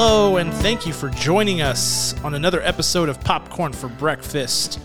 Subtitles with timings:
[0.00, 4.78] Hello, and thank you for joining us on another episode of Popcorn for Breakfast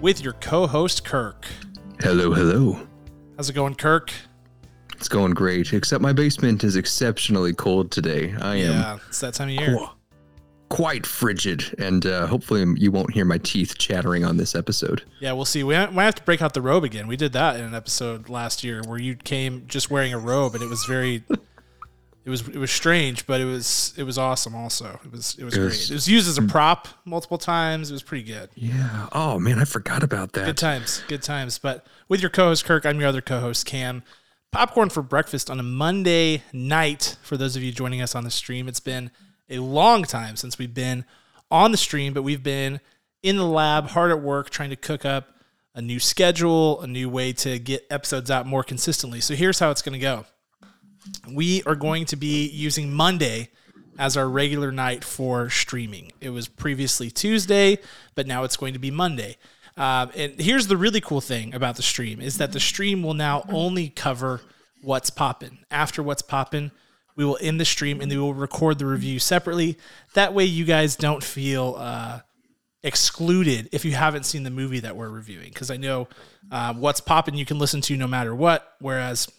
[0.00, 1.46] with your co host, Kirk.
[1.98, 2.78] Hello, hello.
[3.36, 4.12] How's it going, Kirk?
[4.94, 8.36] It's going great, except my basement is exceptionally cold today.
[8.40, 9.78] I am Yeah, it's that time of year.
[9.78, 9.86] qu-
[10.68, 15.02] quite frigid, and uh, hopefully you won't hear my teeth chattering on this episode.
[15.18, 15.64] Yeah, we'll see.
[15.64, 17.08] We might have to break out the robe again.
[17.08, 20.54] We did that in an episode last year where you came just wearing a robe,
[20.54, 21.24] and it was very.
[22.24, 24.54] It was it was strange, but it was it was awesome.
[24.54, 25.64] Also, it was it was It great.
[25.66, 27.90] was- It was used as a prop multiple times.
[27.90, 28.50] It was pretty good.
[28.54, 29.08] Yeah.
[29.12, 30.46] Oh man, I forgot about that.
[30.46, 31.58] Good times, good times.
[31.58, 34.04] But with your co-host Kirk, I'm your other co-host Cam.
[34.52, 37.16] Popcorn for breakfast on a Monday night.
[37.22, 39.10] For those of you joining us on the stream, it's been
[39.50, 41.04] a long time since we've been
[41.50, 42.80] on the stream, but we've been
[43.22, 45.30] in the lab, hard at work, trying to cook up
[45.74, 49.20] a new schedule, a new way to get episodes out more consistently.
[49.22, 50.26] So here's how it's going to go.
[51.28, 53.50] We are going to be using Monday
[53.98, 56.12] as our regular night for streaming.
[56.20, 57.78] It was previously Tuesday,
[58.14, 59.36] but now it's going to be Monday.
[59.76, 63.14] Um, and here's the really cool thing about the stream is that the stream will
[63.14, 64.40] now only cover
[64.82, 65.58] what's popping.
[65.70, 66.70] After what's popping,
[67.16, 69.78] we will end the stream and we will record the review separately.
[70.14, 72.20] That way, you guys don't feel uh,
[72.82, 75.50] excluded if you haven't seen the movie that we're reviewing.
[75.50, 76.08] Because I know
[76.50, 79.30] uh, what's popping you can listen to no matter what, whereas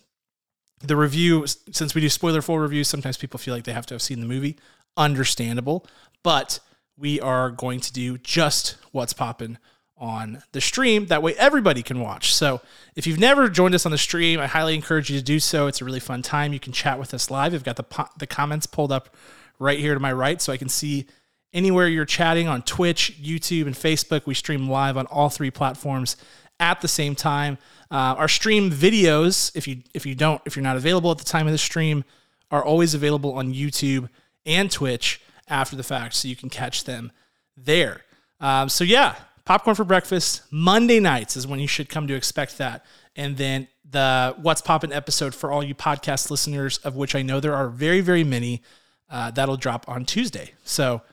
[0.84, 3.94] the review since we do spoiler full reviews sometimes people feel like they have to
[3.94, 4.58] have seen the movie.
[4.98, 5.88] Understandable.
[6.24, 6.60] But
[6.98, 9.58] we are going to do just what's popping
[9.98, 11.06] on the stream.
[11.08, 12.34] That way everybody can watch.
[12.34, 12.62] So
[12.96, 15.68] if you've never joined us on the stream i highly encourage you to do so.
[15.68, 16.52] It's a really fun time.
[16.52, 17.54] You can chat with us live.
[17.54, 19.16] I've got the, po- the comments pulled up
[19.60, 21.06] right here to my right so i can see
[21.54, 24.26] anywhere you're chatting on twitch youtube and facebook.
[24.26, 26.18] We stream live on all three platforms
[26.60, 27.58] at the same time.
[27.94, 31.24] Uh, our stream videos, if you if you don't if you're not available at the
[31.24, 32.04] time of the stream,
[32.50, 34.10] are always available on YouTube
[34.48, 37.12] and Twitch after the fact, so you can catch them
[37.56, 38.02] there.
[38.40, 39.14] Um, so yeah,
[39.46, 42.84] popcorn for breakfast Monday nights is when you should come to expect that,
[43.16, 47.40] and then the What's Poppin' episode for all you podcast listeners, of which I know
[47.40, 48.64] there are very very many,
[49.08, 50.54] uh, that'll drop on Tuesday.
[50.64, 51.04] So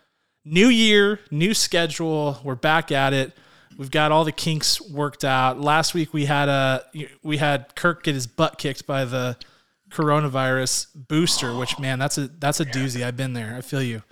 [0.47, 2.41] new year, new schedule.
[2.43, 3.37] We're back at it.
[3.81, 5.59] We've got all the kinks worked out.
[5.59, 6.85] Last week we had a
[7.23, 9.39] we had Kirk get his butt kicked by the
[9.91, 13.03] coronavirus booster, which man, that's a that's a doozy.
[13.03, 13.55] I've been there.
[13.57, 14.03] I feel you.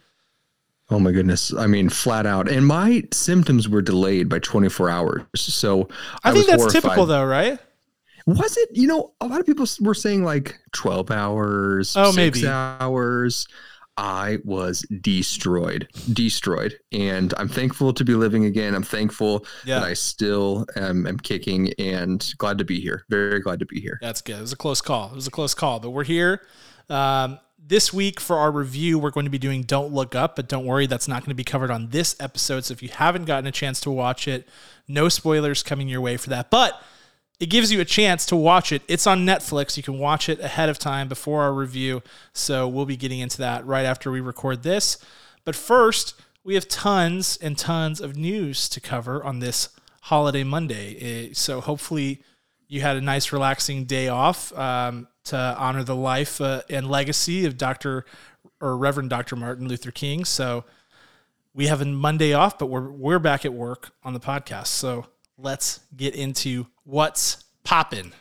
[0.88, 1.52] Oh my goodness.
[1.52, 2.48] I mean, flat out.
[2.48, 5.22] And my symptoms were delayed by 24 hours.
[5.34, 5.90] So
[6.24, 6.82] I, I, think that's horrified.
[6.82, 7.58] typical though, right?
[8.24, 8.70] Was it?
[8.72, 12.48] You know, a lot of people were saying like 12 hours, Oh, six maybe.
[12.48, 13.46] hours.
[13.98, 16.78] I was destroyed, destroyed.
[16.92, 18.74] And I'm thankful to be living again.
[18.76, 19.80] I'm thankful Yeah.
[19.80, 23.04] that I still am, am kicking and glad to be here.
[23.10, 23.98] Very glad to be here.
[24.00, 24.38] That's good.
[24.38, 25.10] It was a close call.
[25.10, 26.42] It was a close call, but we're here.
[26.88, 30.48] Um, this week for our review, we're going to be doing Don't Look Up, but
[30.48, 32.64] don't worry, that's not going to be covered on this episode.
[32.64, 34.48] So if you haven't gotten a chance to watch it,
[34.86, 36.50] no spoilers coming your way for that.
[36.50, 36.80] But
[37.40, 38.82] it gives you a chance to watch it.
[38.88, 39.76] It's on Netflix.
[39.76, 42.02] You can watch it ahead of time before our review.
[42.32, 44.98] So we'll be getting into that right after we record this.
[45.44, 49.68] But first, we have tons and tons of news to cover on this
[50.02, 50.96] holiday Monday.
[51.00, 52.22] Eh, So hopefully
[52.66, 57.46] you had a nice, relaxing day off um, to honor the life uh, and legacy
[57.46, 58.04] of Dr.
[58.60, 59.36] or Reverend Dr.
[59.36, 60.24] Martin Luther King.
[60.24, 60.64] So
[61.54, 64.66] we have a Monday off, but we're we're back at work on the podcast.
[64.68, 65.06] So
[65.36, 68.14] let's get into what's poppin'.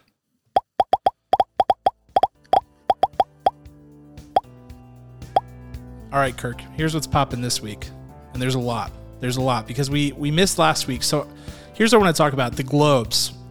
[6.11, 6.59] All right, Kirk.
[6.75, 7.87] Here's what's popping this week,
[8.33, 8.91] and there's a lot.
[9.21, 11.01] There's a lot because we we missed last week.
[11.03, 11.27] So
[11.75, 13.33] here's what I want to talk about: the Globes.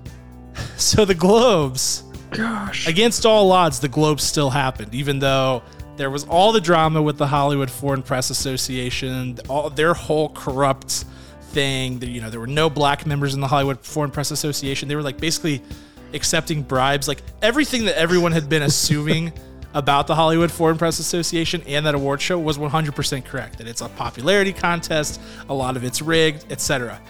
[0.79, 2.87] So the Globes Gosh.
[2.87, 5.63] against all odds, the Globes still happened, even though
[5.97, 11.05] there was all the drama with the Hollywood Foreign Press Association, all their whole corrupt
[11.53, 11.99] thing.
[12.01, 14.89] that, You know, there were no black members in the Hollywood Foreign Press Association.
[14.89, 15.63] They were like basically
[16.13, 19.33] accepting bribes, like everything that everyone had been assuming
[19.75, 23.59] about the Hollywood Foreign Press Association and that award show was 100% correct.
[23.59, 27.01] That it's a popularity contest, a lot of it's rigged, etc.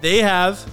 [0.00, 0.64] They have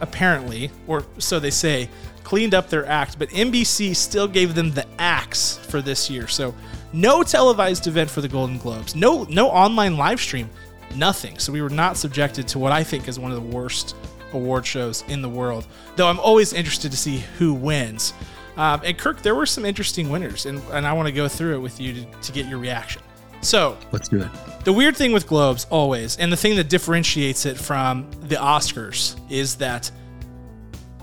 [0.00, 1.88] apparently, or so they say,
[2.24, 6.26] cleaned up their act, but NBC still gave them the axe for this year.
[6.26, 6.54] So
[6.92, 10.48] no televised event for the Golden Globes, no no online live stream,
[10.94, 11.38] nothing.
[11.38, 13.96] So we were not subjected to what I think is one of the worst
[14.32, 15.66] award shows in the world.
[15.96, 18.12] Though I'm always interested to see who wins.
[18.56, 21.56] Um, and Kirk, there were some interesting winners, and, and I want to go through
[21.56, 23.02] it with you to, to get your reaction.
[23.42, 24.28] So Let's do it.
[24.64, 29.20] the weird thing with Globes always, and the thing that differentiates it from the Oscars,
[29.30, 29.90] is that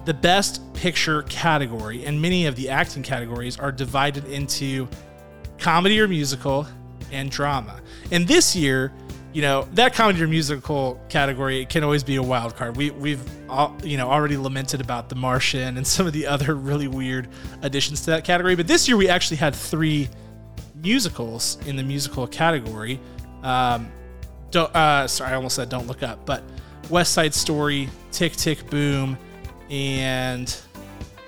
[0.05, 4.87] the best picture category and many of the acting categories are divided into
[5.59, 6.67] comedy or musical
[7.11, 7.79] and drama.
[8.11, 8.91] And this year,
[9.33, 12.77] you know, that comedy or musical category It can always be a wild card.
[12.77, 16.55] We we've all, you know already lamented about The Martian and some of the other
[16.55, 17.27] really weird
[17.63, 18.55] additions to that category.
[18.55, 20.07] But this year we actually had three
[20.75, 22.99] musicals in the musical category.
[23.41, 23.91] Um,
[24.51, 26.43] don't, uh, sorry, I almost said don't look up, but
[26.89, 29.17] West Side Story, Tick Tick Boom,
[29.71, 30.49] and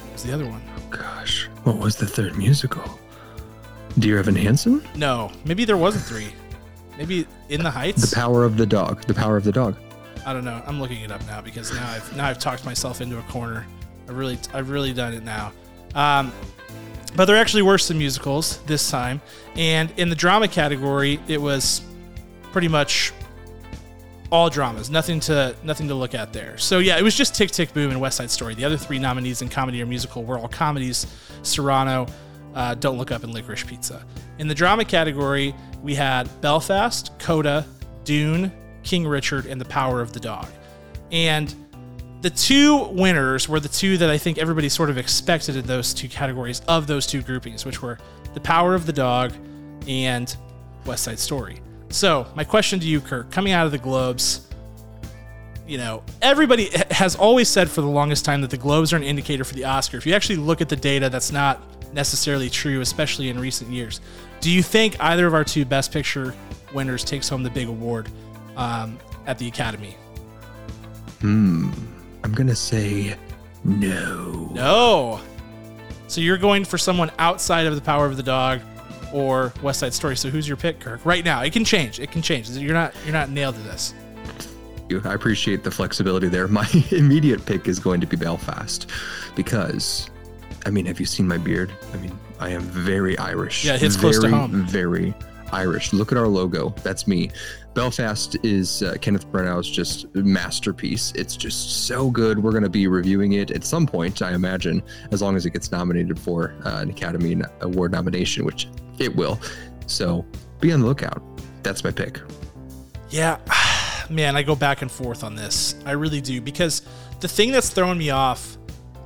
[0.01, 0.61] what was the other one?
[0.91, 2.99] Gosh, what was the third musical?
[3.97, 4.85] Dear Evan Hansen?
[4.95, 6.33] No, maybe there wasn't three.
[6.97, 8.09] Maybe In the Heights.
[8.09, 9.03] The Power of the Dog.
[9.03, 9.75] The Power of the Dog.
[10.25, 10.61] I don't know.
[10.65, 13.65] I'm looking it up now because now I've now I've talked myself into a corner.
[14.07, 15.51] I really I've really done it now.
[15.93, 16.33] Um,
[17.15, 19.21] but there actually were some musicals this time,
[19.55, 21.81] and in the drama category, it was
[22.51, 23.13] pretty much
[24.31, 24.89] all dramas.
[24.89, 26.57] Nothing to nothing to look at there.
[26.57, 28.55] So yeah, it was just Tick Tick Boom and West Side Story.
[28.55, 31.07] The other three nominees in comedy or musical were all comedies:
[31.43, 32.07] Cyrano,
[32.55, 34.03] uh, Don't Look Up, and Licorice Pizza.
[34.39, 35.53] In the drama category,
[35.85, 37.63] we had Belfast, Coda,
[38.05, 38.51] Dune,
[38.81, 40.47] King Richard, and The Power of the Dog.
[41.11, 41.53] And
[42.21, 45.93] the two winners were the two that I think everybody sort of expected in those
[45.93, 47.99] two categories of those two groupings, which were
[48.33, 49.31] The Power of the Dog
[49.87, 50.35] and
[50.87, 51.61] West Side Story.
[51.89, 54.47] So, my question to you, Kirk, coming out of the Globes,
[55.67, 59.03] you know, everybody has always said for the longest time that the Globes are an
[59.03, 59.97] indicator for the Oscar.
[59.97, 61.61] If you actually look at the data, that's not
[61.95, 64.01] necessarily true, especially in recent years.
[64.41, 66.35] Do you think either of our two Best Picture
[66.73, 68.09] winners takes home the big award
[68.57, 69.95] um, at the Academy?
[71.21, 71.71] Hmm.
[72.23, 73.15] I'm gonna say
[73.63, 74.51] no.
[74.53, 75.21] No.
[76.07, 78.61] So you're going for someone outside of the Power of the Dog
[79.13, 80.15] or West Side Story.
[80.15, 81.03] So who's your pick, Kirk?
[81.05, 81.99] Right now, it can change.
[81.99, 82.49] It can change.
[82.49, 83.93] You're not you're not nailed to this.
[85.03, 86.47] I appreciate the flexibility there.
[86.47, 88.89] My immediate pick is going to be Belfast
[89.35, 90.11] because
[90.65, 91.71] I mean, have you seen my beard?
[91.93, 93.65] I mean, I am very Irish.
[93.65, 94.65] Yeah, it's very, close to home.
[94.65, 95.13] Very
[95.51, 95.93] Irish.
[95.93, 96.69] Look at our logo.
[96.83, 97.29] That's me.
[97.75, 101.11] Belfast is uh, Kenneth Branagh's just masterpiece.
[101.13, 102.41] It's just so good.
[102.41, 104.81] We're going to be reviewing it at some point, I imagine,
[105.11, 108.67] as long as it gets nominated for uh, an Academy Award nomination, which
[108.97, 109.39] it will.
[109.87, 110.25] So
[110.61, 111.21] be on the lookout.
[111.63, 112.21] That's my pick.
[113.09, 113.37] Yeah,
[114.09, 115.75] man, I go back and forth on this.
[115.85, 116.81] I really do because
[117.19, 118.57] the thing that's throwing me off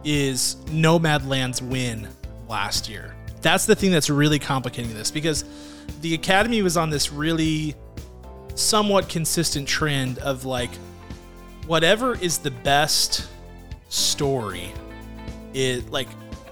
[0.04, 2.07] is Nomadland's win
[2.48, 3.16] last year.
[3.42, 5.46] That's the thing that's really complicating this because
[6.01, 7.75] the Academy was on this really
[8.56, 10.72] somewhat consistent trend of like
[11.66, 13.30] whatever is the best
[13.90, 14.72] story
[15.54, 16.07] it like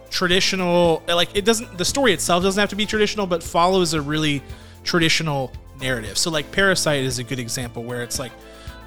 [0.10, 4.02] traditional like it doesn't the story itself doesn't have to be traditional but follows a
[4.02, 4.42] really
[4.84, 5.52] traditional
[5.82, 8.32] narrative so like parasite is a good example where it's like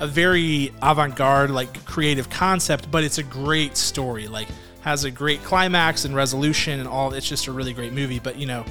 [0.01, 4.49] a very avant-garde like creative concept but it's a great story like
[4.81, 8.37] has a great climax and resolution and all it's just a really great movie but
[8.37, 8.65] you know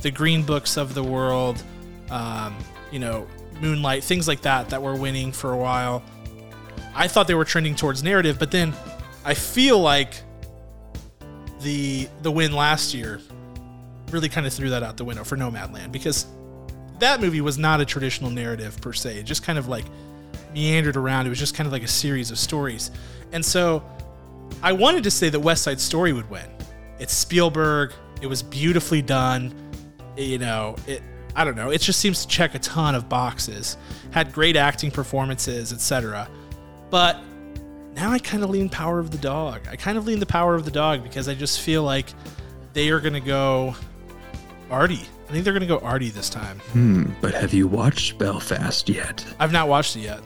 [0.00, 1.62] the green books of the world
[2.10, 2.56] um,
[2.90, 3.26] you know
[3.60, 6.02] moonlight things like that that were winning for a while.
[6.94, 8.74] I thought they were trending towards narrative but then
[9.24, 10.14] i feel like
[11.60, 13.20] the the win last year
[14.10, 16.26] really kind of threw that out the window for nomadland because
[16.98, 19.84] that movie was not a traditional narrative per se it just kind of like
[20.52, 22.90] meandered around it was just kind of like a series of stories
[23.32, 23.82] and so
[24.62, 26.46] I wanted to say that West Side Story would win.
[26.98, 27.92] It's Spielberg.
[28.20, 29.54] It was beautifully done.
[30.16, 31.02] You know, it.
[31.34, 31.70] I don't know.
[31.70, 33.76] It just seems to check a ton of boxes.
[34.10, 36.28] Had great acting performances, etc.
[36.90, 37.18] But
[37.94, 39.60] now I kind of lean Power of the Dog.
[39.70, 42.12] I kind of lean the Power of the Dog because I just feel like
[42.72, 43.74] they are going to go
[44.70, 45.00] arty.
[45.28, 46.58] I think they're going to go arty this time.
[46.72, 47.04] Hmm.
[47.20, 49.24] But have you watched Belfast yet?
[49.38, 50.20] I've not watched it yet.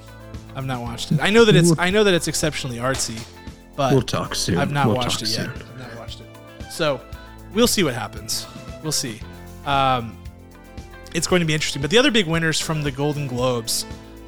[0.56, 1.20] I've not watched it.
[1.20, 1.72] I know that it's.
[1.78, 3.20] I know that it's exceptionally artsy
[3.76, 4.58] but we'll talk soon.
[4.58, 5.48] I've not we'll watched it yet.
[5.48, 6.26] I've not watched it.
[6.70, 7.00] So
[7.52, 8.46] we'll see what happens.
[8.82, 9.20] We'll see.
[9.66, 10.16] Um,
[11.14, 11.82] it's going to be interesting.
[11.82, 13.84] But the other big winners from the Golden Globes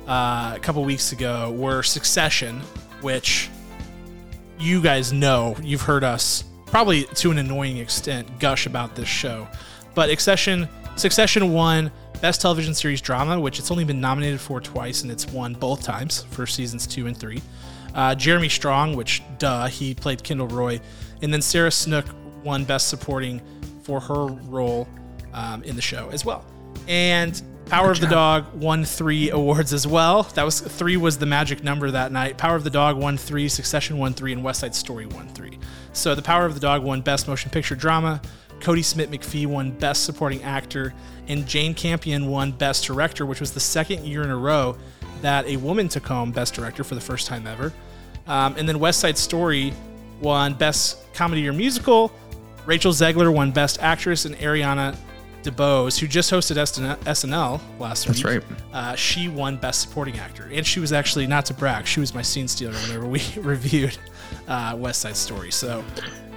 [0.07, 2.61] uh, a couple weeks ago were Succession,
[3.01, 3.51] which
[4.59, 5.57] you guys know.
[5.63, 9.47] You've heard us probably to an annoying extent gush about this show.
[9.95, 15.03] But Succession, Succession won Best Television Series Drama, which it's only been nominated for twice,
[15.03, 17.43] and it's won both times for seasons two and three.
[17.95, 20.81] Uh, Jeremy Strong, which duh, he played Kendall Roy,
[21.23, 22.07] and then Sarah Snook
[22.43, 23.41] won Best Supporting
[23.83, 24.89] for her role
[25.33, 26.45] um, in the show as well.
[26.89, 28.09] And Power Good of job.
[28.09, 30.23] the Dog won three awards as well.
[30.35, 32.39] That was three was the magic number that night.
[32.39, 35.59] Power of the Dog won three, Succession won three, and West Side Story won three.
[35.93, 38.23] So the Power of the Dog won Best Motion Picture Drama.
[38.61, 40.95] Kodi Smit-McPhee won Best Supporting Actor,
[41.29, 44.77] and Jane Campion won Best Director, which was the second year in a row
[45.23, 47.73] that a woman took home Best Director for the first time ever.
[48.27, 49.73] Um, and then West Side Story
[50.21, 52.13] won Best Comedy or Musical.
[52.65, 54.97] Rachel Zegler won Best Actress, and Ariana
[55.43, 58.43] DeBose, who just hosted SNL last That's week.
[58.43, 58.61] right.
[58.73, 62.15] Uh, she won Best Supporting Actor, and she was actually not to brag, she was
[62.15, 63.97] my scene stealer whenever we reviewed
[64.49, 65.53] uh, West Side Story.
[65.53, 65.85] So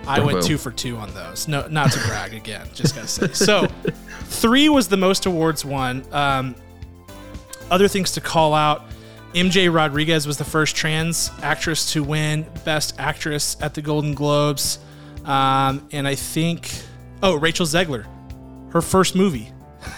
[0.08, 1.48] I went two for two on those.
[1.48, 2.68] No, not to brag again.
[2.74, 3.28] Just gotta say.
[3.34, 3.68] So
[4.24, 6.04] three was the most awards won.
[6.12, 6.56] Um,
[7.70, 8.86] other things to call out.
[9.34, 14.80] MJ Rodriguez was the first trans actress to win Best Actress at the Golden Globes.
[15.24, 16.72] Um, and I think,
[17.22, 18.08] oh, Rachel Zegler,
[18.72, 19.52] her first movie.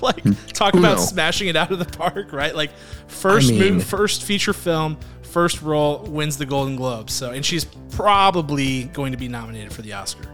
[0.00, 2.54] like, talk Who about smashing it out of the park, right?
[2.54, 2.70] Like,
[3.08, 4.96] first, I mean- move, first feature film,
[5.30, 7.12] first role wins the Golden Globes.
[7.12, 10.28] So, and she's probably going to be nominated for the Oscar.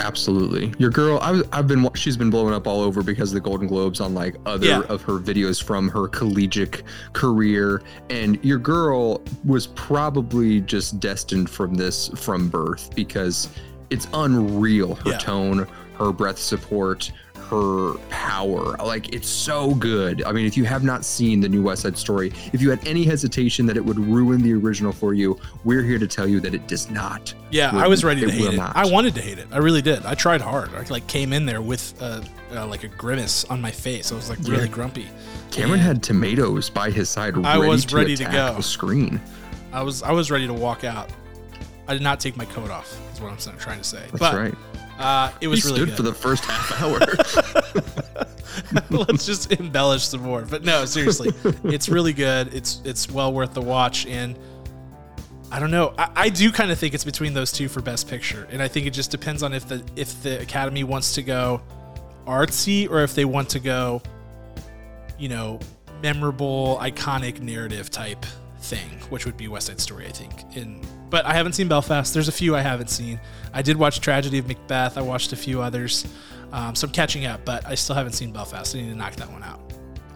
[0.00, 0.72] Absolutely.
[0.78, 3.40] Your girl, I was, I've been, she's been blowing up all over because of the
[3.40, 4.80] Golden Globes on like other Yeah.
[4.88, 6.82] of her videos from her collegiate
[7.12, 7.82] career.
[8.10, 13.48] And your girl was probably just destined from this from birth because
[13.90, 14.94] it's unreal.
[14.96, 15.18] Her Yeah.
[15.18, 15.66] tone,
[15.98, 17.12] her breath support,
[17.52, 18.76] her power.
[18.78, 20.22] Like it's so good.
[20.24, 22.86] I mean, if you have not seen the new West Side Story, if you had
[22.88, 26.40] any hesitation that it would ruin the original for you, we're here to tell you
[26.40, 27.34] that it does not.
[27.50, 28.56] Yeah, Will- I was ready to it hate it.
[28.56, 28.74] not.
[28.74, 29.46] I wanted to hate it.
[29.52, 30.04] I really did.
[30.06, 30.74] I tried hard.
[30.74, 32.22] I like came in there with uh,
[32.54, 34.10] uh, like a grimace on my face.
[34.12, 34.66] I was like really Yeah.
[34.68, 35.06] grumpy.
[35.50, 37.34] Cameron And had tomatoes by his side.
[37.44, 38.56] I was to ready to attack go.
[38.56, 39.20] The screen.
[39.74, 41.10] I was I was ready to walk out.
[41.86, 42.98] I did not take my coat off.
[43.12, 43.98] Is what I'm trying to say.
[44.06, 44.54] That's but right.
[45.02, 45.96] Uh, it He was really stood good.
[45.96, 46.98] for the first half hour.
[48.90, 50.42] Let's just embellish some more.
[50.42, 51.30] But no, seriously,
[51.64, 52.54] it's really good.
[52.54, 54.06] It's it's well worth the watch.
[54.06, 54.38] And
[55.50, 55.94] I don't know.
[55.98, 58.68] I, I do kind of think it's between those two for Best Picture, and I
[58.68, 61.60] think it just depends on if the if the Academy wants to go
[62.26, 64.00] artsy or if they want to go,
[65.18, 65.58] you know,
[66.02, 68.24] memorable, iconic narrative type
[68.60, 70.56] thing, which would be West Side Story, I think.
[70.56, 70.80] In
[71.12, 72.12] but I haven't seen Belfast.
[72.12, 73.20] There's a few I haven't seen.
[73.52, 74.96] I did watch Tragedy of Macbeth.
[74.96, 76.06] I watched a few others,
[76.52, 77.44] um, so I'm catching up.
[77.44, 78.74] But I still haven't seen Belfast.
[78.74, 79.60] I need to knock that one out.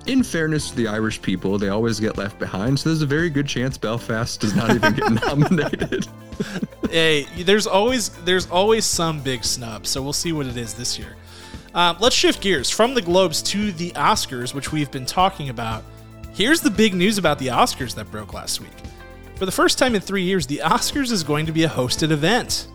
[0.06, 3.28] In fairness to the Irish people, they always get left behind, so there's a very
[3.28, 6.06] good chance Belfast does not even get nominated.
[6.90, 10.98] hey, there's always there's always some big snub, so we'll see what it is this
[10.98, 11.14] year.
[11.74, 15.84] Um, let's shift gears from the Globes to the Oscars, which we've been talking about.
[16.32, 18.70] Here's the big news about the Oscars that broke last week.
[19.36, 22.10] For the first time in three years, the Oscars is going to be a hosted
[22.10, 22.68] event.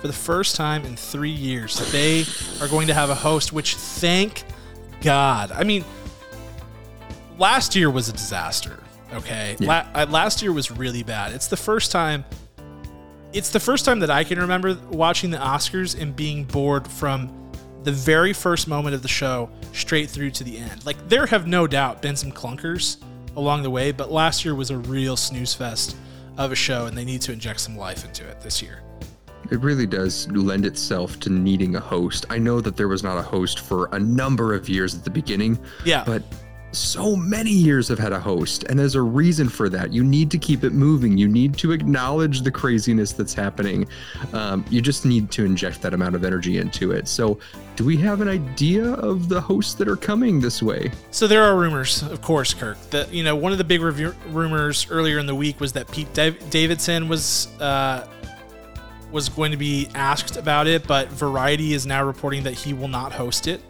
[0.00, 2.24] For the first time in three years, they
[2.60, 4.44] are going to have a host, which thank
[5.00, 5.50] God.
[5.50, 5.84] I mean,
[7.36, 8.80] last year was a disaster.
[9.12, 11.32] Okay, La- uh, last year was really bad.
[11.32, 12.24] It's the first time.
[13.32, 17.50] It's the first time that I can remember watching the Oscars and being bored from
[17.82, 20.86] the very first moment of the show straight through to the end.
[20.86, 22.98] Like there have no doubt been some clunkers
[23.36, 25.96] along the way, but last year was a real snooze fest
[26.36, 28.82] of a show, and they need to inject some life into it this year.
[29.50, 32.24] It really does lend itself to needing a host.
[32.30, 35.10] I know that there was not a host for a number of years at the
[35.10, 36.22] beginning, Yeah, but
[36.74, 39.92] so many years have had a host, and there's a reason for that.
[39.92, 41.16] You need to keep it moving.
[41.16, 43.86] You need to acknowledge the craziness that's happening.
[44.32, 47.08] Um, you just need to inject that amount of energy into it.
[47.08, 47.38] So,
[47.76, 50.92] do we have an idea of the hosts that are coming this way?
[51.10, 52.78] So there are rumors, of course, Kirk.
[52.90, 55.90] That you know, one of the big review- rumors earlier in the week was that
[55.90, 58.06] Pete Dav- Davidson was uh,
[59.10, 62.88] was going to be asked about it, but Variety is now reporting that he will
[62.88, 63.60] not host it.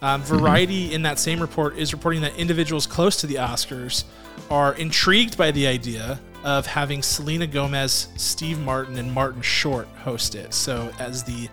[0.00, 4.04] Um, Variety, in that same report, is reporting that individuals close to the Oscars
[4.50, 10.36] are intrigued by the idea of having Selena Gomez, Steve Martin, and Martin Short host
[10.36, 10.54] it.
[10.54, 11.48] So, as the,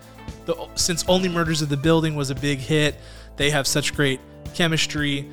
[0.45, 2.99] the since Only Murders of the Building was a big hit,
[3.35, 4.19] they have such great
[4.53, 5.27] chemistry.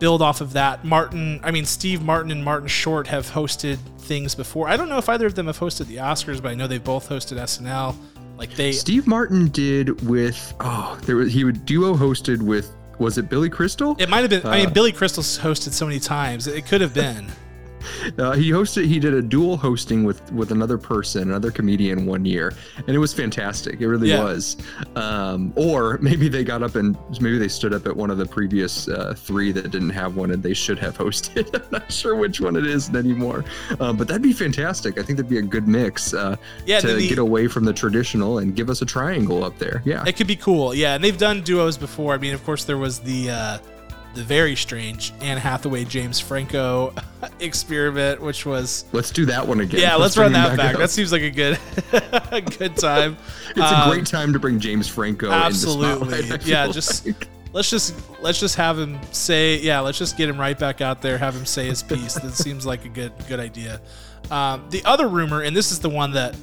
[0.00, 0.84] Build off of that.
[0.84, 4.66] Martin, I mean Steve Martin and Martin Short have hosted things before.
[4.66, 6.82] I don't know if either of them have hosted the Oscars, but I know they've
[6.82, 7.94] both hosted SNL.
[8.40, 13.18] Like they, Steve Martin did with oh, there was he would duo hosted with was
[13.18, 13.94] it Billy Crystal?
[13.98, 14.46] it might have been.
[14.46, 16.46] I mean, Uh, Billy Crystal's hosted so many times.
[16.46, 17.26] It could have been.
[18.18, 18.86] Uh, he hosted.
[18.86, 22.98] He did a dual hosting with with another person, another comedian, one year, and it
[22.98, 23.80] was fantastic.
[23.80, 24.24] It really Yeah.
[24.24, 24.56] was.
[24.96, 28.26] Um, or maybe they got up and maybe they stood up at one of the
[28.26, 31.54] previous uh, three that didn't have one, and they should have hosted.
[31.64, 33.44] I'm not sure which one it is anymore,
[33.80, 34.98] um, but that'd be fantastic.
[34.98, 37.72] I think that'd be a good mix uh, Yeah, to the- get away from the
[37.72, 39.82] traditional and give us a triangle up there.
[39.84, 40.74] Yeah, It could be cool.
[40.74, 42.14] Yeah, and they've done duos before.
[42.14, 43.58] I mean, of course, there was the uh,
[44.14, 46.92] the very strange Anne Hathaway James Franco
[47.40, 49.80] experiment, which was let's do that one again.
[49.80, 49.94] yeah.
[49.96, 50.76] Let's, run that him back.
[50.76, 51.58] That seems like a good
[52.32, 53.16] a good time.
[53.50, 55.26] It's Um, a great time to bring James Franco.
[55.26, 56.38] into absolutely.
[56.48, 57.26] Yeah, just- like.
[57.52, 61.02] let's just let's just have him say yeah let's just get him right back out
[61.02, 63.80] there have him say his piece that seems like a good good idea
[64.30, 66.36] um, the other rumor and this is the one that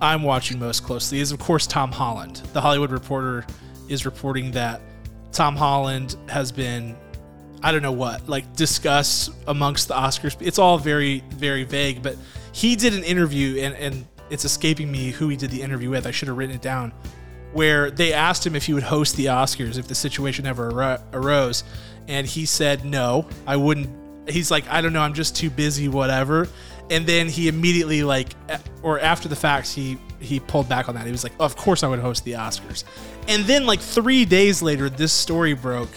[0.00, 3.44] i'm watching most closely is of course tom holland the hollywood reporter
[3.90, 4.80] is reporting that
[5.32, 6.96] Tom Holland has been,
[7.62, 10.36] I don't know what, like discussed amongst the Oscars.
[10.40, 12.16] It's all very, very vague, but
[12.52, 16.06] he did an interview and, and it's escaping me who he did the interview with.
[16.06, 16.92] I should have written it down.
[17.52, 21.00] Where they asked him if he would host the Oscars if the situation ever ar-
[21.12, 21.64] arose.
[22.06, 23.88] And he said, no, I wouldn't.
[24.28, 26.48] He's like, I don't know, I'm just too busy, whatever.
[26.90, 28.28] And then he immediately, like,
[28.82, 31.06] or after the fact, he he pulled back on that.
[31.06, 32.84] He was like, of course I would host the Oscars.
[33.28, 35.90] And then, like, three days later, this story broke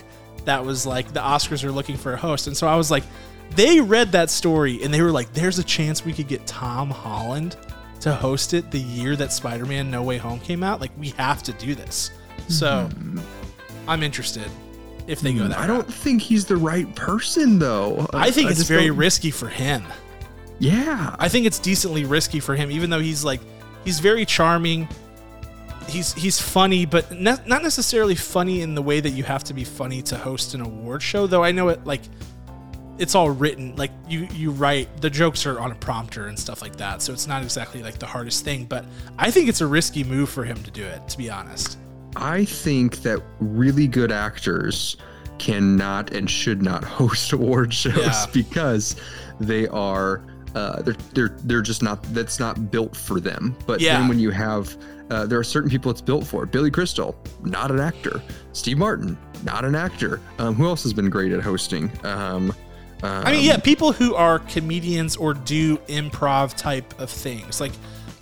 [0.46, 2.48] that was like the Oscars are looking for a host.
[2.48, 3.04] And so I was like,
[3.52, 6.90] they read that story and they were like, there's a chance we could get Tom
[6.90, 7.58] Holland
[8.00, 10.82] to host it the year that Spider Man No Way Home came out.
[10.82, 12.12] Like, we have to do this.
[12.48, 13.20] So mm-hmm.
[13.88, 14.50] I'm interested
[15.08, 15.68] if they go mm, that I route.
[15.68, 18.08] don't think he's the right person though.
[18.14, 19.84] I think it's very don't- risky for him.
[20.60, 21.16] Yeah.
[21.18, 23.42] I think it's decently risky for him, even though he's like
[23.84, 24.88] he's very charming.
[25.92, 29.54] He's he's funny, but ne- not necessarily funny in the way that you have to
[29.54, 31.28] be funny to host an award show.
[31.28, 32.02] Though I know it like
[32.98, 36.62] it's all written like you you write the jokes are on a prompter and stuff
[36.62, 38.66] like that, so it's not exactly like the hardest thing.
[38.66, 38.86] But
[39.18, 41.08] I think it's a risky move for him to do it.
[41.10, 41.78] To be honest,
[42.16, 44.98] I think that really good actors
[45.40, 48.26] cannot and should not host award shows Yeah.
[48.32, 48.96] because
[49.40, 50.22] they are
[50.56, 53.56] uh, they're they're they're just not that's not built for them.
[53.66, 53.98] But Yeah.
[54.00, 54.76] then when you have
[55.12, 56.46] uh, there are certain people it's built for.
[56.48, 58.22] Billy Crystal, not an actor.
[58.54, 60.20] Steve Martin, not an actor.
[60.40, 61.92] Um, who else has been great at hosting?
[62.06, 62.54] Um,
[63.04, 67.72] I mean, yeah, people who are comedians or do improv type of things like.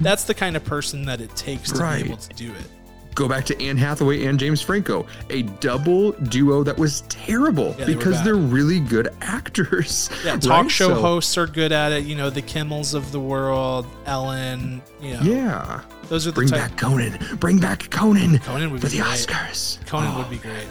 [0.01, 2.03] That's the kind of person that it takes to Right.
[2.03, 2.72] be able to do it.
[3.16, 7.83] go back to Anne Hathaway and James Franco, a double duo that was terrible Yeah,
[7.83, 10.09] they because they're really good actors.
[10.24, 10.72] Yeah, talk right?
[10.72, 12.05] show So- hosts are good at it.
[12.05, 14.81] You know, the Kimmels of the world, Ellen.
[15.01, 15.81] You know, Yeah.
[16.09, 16.69] Those are the Bring type.
[16.72, 17.17] back Conan.
[17.37, 19.13] Bring back Conan Conan would for be the great.
[19.15, 19.85] Oscars.
[19.87, 20.67] Conan Oh, would be great.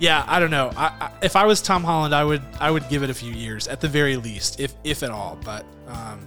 [0.00, 0.70] Yeah, I don't know.
[0.76, 3.32] I, I, if I was Tom Holland, I would I would give it a few
[3.32, 5.38] years at the very least, if if at all.
[5.44, 6.20] But um,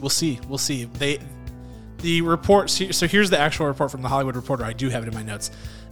[0.00, 0.40] we'll see.
[0.48, 0.84] We'll see.
[0.84, 1.18] They
[1.98, 2.68] the report.
[2.70, 4.64] So here's the actual report from the Hollywood Reporter.
[4.64, 5.50] I do have it in my notes.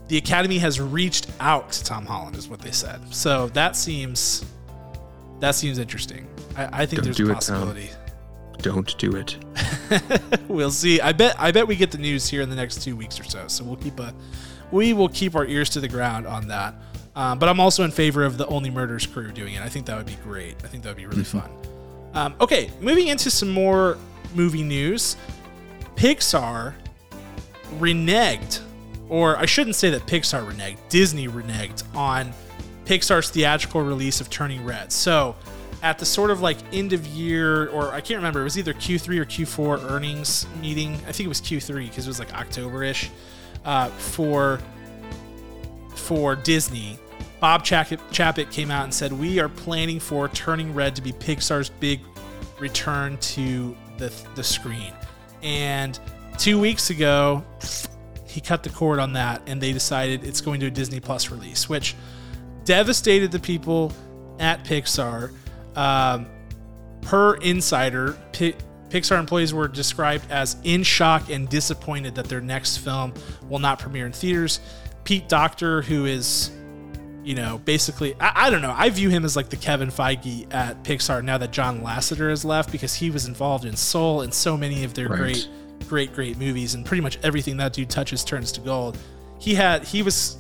[0.09, 3.15] The Academy has reached out to Tom Holland, is what they said.
[3.15, 4.45] So that seems
[5.39, 6.27] that seems interesting.
[6.57, 7.35] I, I think Don't there's do a it, Tom.
[7.35, 7.91] possibility.
[8.61, 9.37] Don't do it.
[10.49, 11.01] we'll see.
[11.01, 13.25] I bet I bet we get the news here in the next two weeks or
[13.25, 13.49] so.
[13.49, 14.15] So we'll keep a
[14.71, 16.75] we will keep our ears to the ground on that.
[17.17, 19.63] Um, but I'm also in favor of the Only Murders crew doing it.
[19.63, 20.55] I think that would be great.
[20.63, 21.51] I think that would be really fun.
[22.15, 23.99] Um, okay, moving into some more
[24.35, 25.17] movie news.
[25.97, 26.75] Pixar
[27.79, 28.61] reneged,
[29.09, 32.33] or I shouldn't say that Pixar reneged, Disney reneged on
[32.85, 34.93] Pixar's theatrical release of Turning Red.
[34.93, 35.35] So,
[35.83, 38.75] at the sort of like end of year, or I can't remember, it was either
[38.75, 40.95] Q3 or Q4 earnings meeting.
[41.07, 43.11] I think it was Q3 because it was like October ish
[43.65, 44.61] uh, for
[45.95, 46.99] for Disney.
[47.41, 51.69] Bob Chapek, came out and said, "We are planning for Turning Red to be Pixar's
[51.69, 52.01] big
[52.59, 54.93] return to the the screen."
[55.43, 55.99] And
[56.37, 57.45] two weeks ago,
[58.27, 61.31] he cut the cord on that, and they decided it's going to a Disney Plus
[61.31, 61.95] release, which
[62.65, 63.93] devastated the people
[64.39, 65.33] at Pixar.
[65.79, 66.27] Um,
[67.03, 68.55] per Insider, Pi-
[68.89, 73.15] Pixar employees were described as in shock and disappointed that their next film
[73.49, 74.61] will not premiere in theaters.
[75.05, 76.51] Pete Docter, who is,
[77.23, 80.53] you know, basically, I, I don't know, I view him as like the Kevin Feige
[80.53, 84.35] at Pixar now that John Lasseter has left because he was involved in Soul and
[84.35, 85.19] so many of their Right.
[85.19, 85.49] great,
[85.89, 88.99] great, great movies, and pretty much everything that dude touches turns to gold.
[89.39, 90.39] He had, he was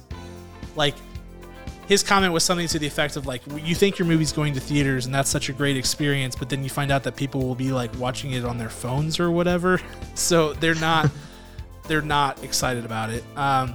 [0.74, 0.94] like,
[1.88, 4.60] his comment was something to the effect of like you think your movie's going to
[4.60, 7.54] theaters and that's such a great experience but then you find out that people will
[7.54, 9.80] be like watching it on their phones or whatever.
[10.14, 11.10] So they're not
[11.86, 13.24] they're not excited about it.
[13.36, 13.74] Um,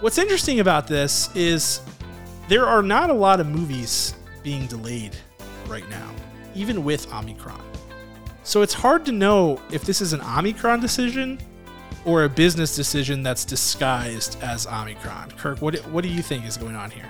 [0.00, 1.80] what's interesting about this is
[2.48, 5.16] there are not a lot of movies being delayed
[5.68, 6.10] right now
[6.54, 7.62] even with omicron.
[8.42, 11.38] So it's hard to know if this is an omicron decision
[12.08, 15.30] or a business decision that's disguised as Omicron.
[15.32, 17.08] Kirk, what what do you think is going on here?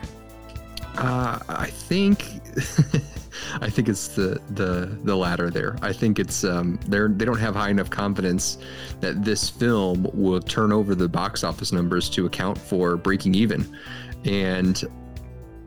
[0.97, 2.25] Uh, I think,
[3.61, 5.77] I think it's the the the latter there.
[5.81, 8.59] I think it's um they're they don't have high enough confidence
[9.01, 13.65] that this film will turn over the box office numbers to account for breaking even,
[14.25, 14.83] and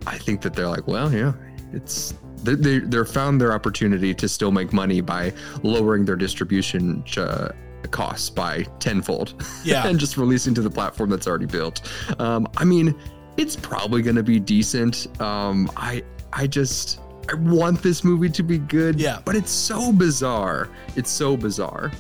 [0.06, 1.32] I think that they're like, well, yeah,
[1.72, 2.14] it's
[2.44, 7.06] they they they're found their opportunity to still make money by lowering their distribution.
[7.16, 7.52] Uh,
[7.90, 9.88] costs by tenfold Yeah.
[9.88, 11.82] and just releasing to the platform that's already built
[12.20, 12.96] um i mean
[13.38, 15.08] it's probably going to be decent.
[15.22, 19.00] Um, I I just I want this movie to be good.
[19.00, 19.20] Yeah.
[19.24, 20.70] But it's so bizarre.
[20.98, 21.92] It's so bizarre.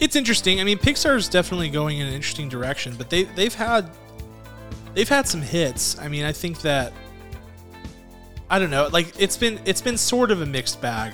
[0.00, 0.60] It's interesting.
[0.60, 3.90] I mean, Pixar's definitely going in an interesting direction, but they they've had
[4.94, 5.98] they've had some hits.
[5.98, 6.92] I mean, I think that
[8.50, 11.12] I don't know, like it's been it's been sort of a mixed bag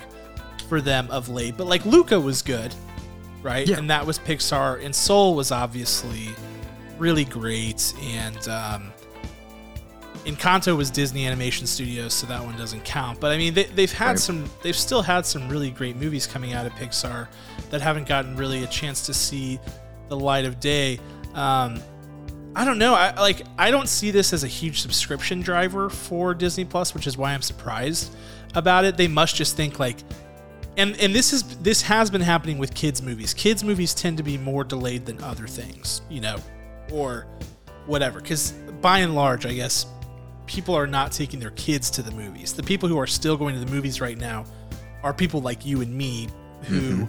[0.69, 1.57] for them of late.
[1.57, 2.73] But like Luca was good,
[3.45, 3.65] right?
[3.67, 3.77] Yeah.
[3.77, 6.29] And that was Pixar, and Soul was obviously
[6.97, 8.91] really great, and um,
[10.25, 13.19] Encanto was Disney Animation Studios, so that one doesn't count.
[13.19, 14.19] But I mean, they, they've had Right.
[14.19, 17.27] some, they've still had some really great movies coming out of Pixar
[17.69, 19.59] that haven't gotten really a chance to see
[20.09, 20.99] the light of day.
[21.35, 21.79] Um,
[22.55, 22.93] I don't know.
[22.95, 23.41] I like.
[23.57, 27.33] I don't see this as a huge subscription driver for Disney Plus, which is why
[27.33, 28.15] I'm surprised
[28.55, 28.95] about it.
[28.95, 29.97] They must just think like,
[30.77, 33.33] and and this is this has been happening with kids movies.
[33.33, 36.37] Kids movies tend to be more delayed than other things, you know,
[36.91, 37.25] or
[37.85, 38.19] whatever.
[38.19, 39.85] Because by and large, I guess
[40.45, 42.53] people are not taking their kids to the movies.
[42.53, 44.45] The people who are still going to the movies right now
[45.03, 46.27] are people like you and me
[46.63, 47.07] who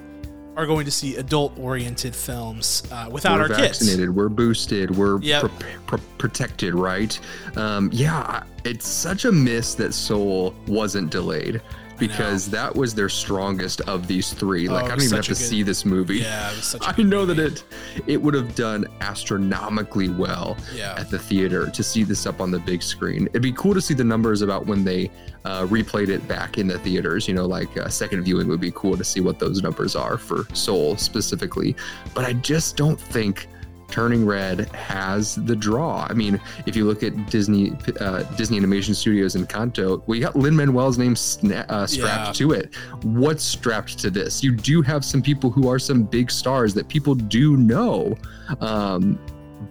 [0.57, 3.79] are going to see adult-oriented films uh, without we're our kids.
[3.79, 5.41] vaccinated, we're boosted, we're Yep.
[5.43, 5.51] pro-
[5.87, 7.19] pro- protected, right?
[7.57, 11.61] Um, yeah, it's such a miss that Soul wasn't delayed
[11.99, 14.69] because that was their strongest of these three.
[14.69, 16.19] Like Oh, I don't even have to good- see this movie.
[16.19, 17.65] Yeah, it was such a I know that it
[18.07, 20.95] it would have done astronomically well Yeah.
[20.99, 23.27] at the theater to see this up on the big screen.
[23.29, 25.11] It'd be cool to see the numbers about when they
[25.45, 27.27] uh, replayed it back in the theaters.
[27.29, 30.17] You know, like a second viewing would be cool to see what those numbers are
[30.19, 31.77] for Soul specifically.
[32.15, 33.49] But I just don't think
[33.91, 36.07] Turning Red has the draw.
[36.11, 40.55] I mean, if you look at Disney uh, Disney Animation Studios Encanto, we got Lin
[40.57, 42.47] Manuel's name sna- uh, strapped Yeah.
[42.49, 42.75] to it.
[43.03, 44.43] What's strapped to this?
[44.43, 48.17] You do have some people who are some big stars that people do know.
[48.61, 49.19] Um,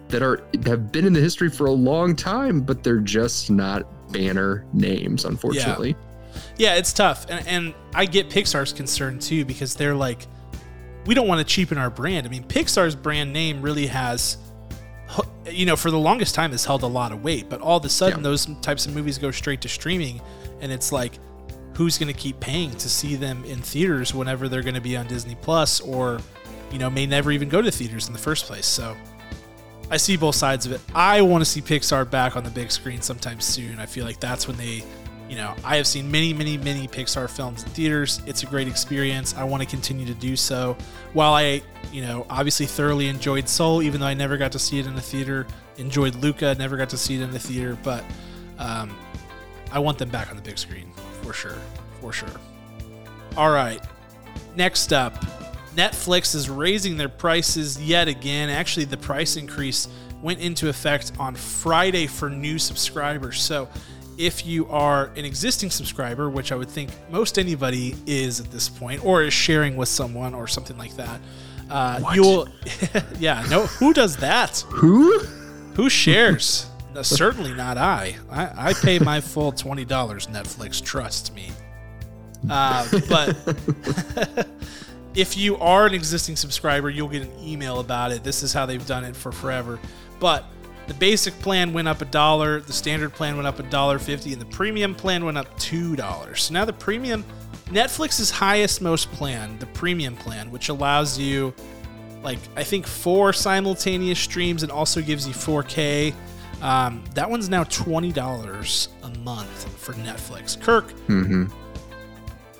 [0.08, 3.86] that are have been in the history for a long time, but they're just not
[4.12, 5.96] banner names, unfortunately.
[6.58, 10.26] Yeah, it's tough, and, and I get Pixar's concern too because they're like,
[11.06, 12.26] we don't want to cheapen our brand.
[12.26, 14.36] I mean, Pixar's brand name really has,
[15.50, 17.84] you know, for the longest time has held a lot of weight, but all of
[17.84, 18.24] a sudden Yeah.
[18.24, 20.20] those types of movies go straight to streaming,
[20.60, 21.18] and it's like,
[21.74, 24.96] who's going to keep paying to see them in theaters whenever they're going to be
[24.96, 26.18] on Disney Plus, or,
[26.72, 28.66] you know, may never even go to theaters in the first place.
[28.66, 28.96] So.
[29.88, 30.80] I see both sides of it.
[30.96, 33.78] I want to see Pixar back on the big screen sometime soon.
[33.78, 34.82] I feel like that's when they,
[35.28, 38.20] you know, I have seen many, many, many Pixar films in theaters.
[38.26, 39.34] It's a great experience.
[39.34, 40.76] I want to continue to do so.
[41.12, 41.62] While I,
[41.92, 44.94] you know, obviously thoroughly enjoyed Soul, even though I never got to see it in
[44.94, 45.46] the theater,
[45.78, 48.04] enjoyed Luca, never got to see it in the theater, but
[48.58, 48.96] um,
[49.72, 51.58] I want them back on the big screen for sure.
[52.00, 52.28] For sure.
[53.36, 53.84] All right.
[54.54, 55.14] Next up,
[55.74, 58.48] Netflix is raising their prices yet again.
[58.48, 59.88] Actually, the price increase
[60.22, 63.40] went into effect on Friday for new subscribers.
[63.40, 63.68] So,
[64.18, 68.68] if you are an existing subscriber, which I would think most anybody is at this
[68.68, 71.20] point, or is sharing with someone or something like that,
[71.70, 72.48] uh, you'll,
[73.18, 74.64] yeah, no, who does that?
[74.68, 75.18] Who?
[75.74, 76.70] Who shares?
[76.94, 78.16] No, certainly not I.
[78.30, 78.70] I.
[78.70, 80.28] I pay my full twenty dollars.
[80.28, 81.50] Netflix, trust me.
[82.48, 83.36] Uh, but
[85.14, 88.24] if you are an existing subscriber, you'll get an email about it.
[88.24, 89.78] This is how they've done it for forever.
[90.18, 90.44] But
[90.86, 94.32] the basic plan went up a dollar, the standard plan went up a dollar fifty,
[94.32, 96.44] and the premium plan went up two dollars.
[96.44, 97.24] So now the premium,
[97.66, 101.54] Netflix's highest most plan, the premium plan, which allows you
[102.22, 106.14] like I think four simultaneous streams and also gives you 4K.
[106.62, 110.60] Um, that one's now twenty dollars a month for Netflix.
[110.60, 111.46] Kirk, hmm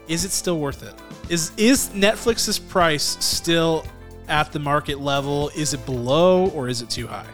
[0.08, 0.94] is it still worth it?
[1.28, 3.84] Is is Netflix's price still
[4.28, 5.50] at the market level?
[5.56, 7.26] Is it below or is it too high?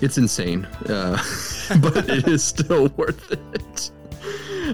[0.00, 1.22] It's insane, uh,
[1.80, 3.90] but it is still worth it.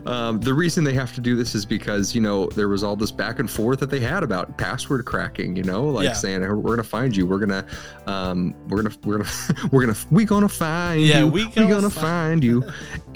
[0.06, 2.96] Um, the reason they have to do this is because you know there was all
[2.96, 5.54] this back and forth that they had about password cracking.
[5.54, 6.12] You know, like Yeah.
[6.14, 7.66] saying we're gonna find you, we're gonna,
[8.06, 9.30] um, we're gonna, we're gonna,
[9.70, 12.64] we're gonna, we gonna find Yeah, you, we we gonna gonna, fi- find you.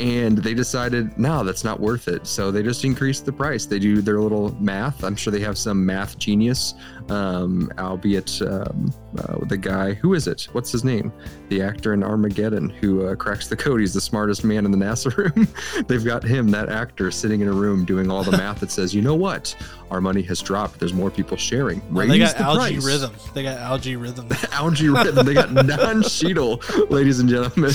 [0.01, 2.27] and they decided no, that's not worth it.
[2.27, 3.65] So they just increased the price.
[3.65, 5.03] They do their little math.
[5.03, 6.75] I'm sure they have some math genius,
[7.09, 10.49] um, albeit um, uh, the guy who is it?
[10.53, 11.13] What's his name?
[11.49, 13.81] The actor in Armageddon who uh, cracks the code.
[13.81, 15.49] He's the smartest man in the NASA room.
[15.87, 18.95] They've got him, that actor, sitting in a room doing all the math that says,
[18.95, 19.55] you know what?
[19.91, 20.81] Our money has dropped.
[20.81, 21.81] There's more people sharing.
[21.95, 22.85] Raise they got the algae price.
[22.85, 23.15] rhythm.
[23.35, 24.29] They got algae rhythm.
[24.53, 25.27] Algae rhythm.
[25.27, 27.71] They got Don Cheadle, ladies and gentlemen,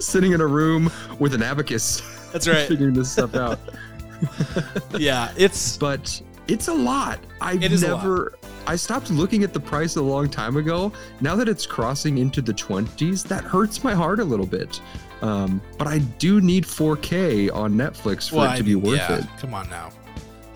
[0.00, 2.00] sitting in a room with an abacus,
[2.32, 2.66] That's right.
[2.68, 3.58] figuring this stuff out.
[4.98, 7.20] Yeah, it's but it's a lot.
[7.40, 8.34] I've It is never.
[8.66, 10.92] I stopped looking at the price a long time ago.
[11.20, 14.80] Now that it's crossing into the 20s, that hurts my heart a little bit.
[15.22, 19.18] Um, but I do need 4K on Netflix for well, it to be worth yeah,
[19.18, 19.26] it.
[19.38, 19.90] Come on now.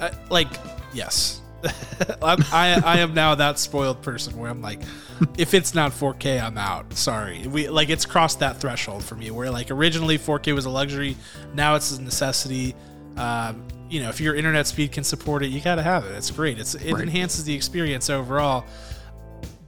[0.01, 0.49] Uh, like,
[0.93, 1.41] yes.
[2.23, 4.81] I'm, I I am now that spoiled person where I'm like,
[5.39, 6.93] if it's not 4K, I'm out.
[6.93, 9.31] Sorry, we like it's crossed that threshold for me.
[9.31, 11.17] Where like originally 4K was a luxury,
[11.55, 12.75] now it's a necessity.
[13.17, 16.13] Um, you know, if your internet speed can support it, you gotta have it.
[16.13, 16.59] It's great.
[16.59, 17.03] It's it Right.
[17.03, 18.65] enhances the experience overall.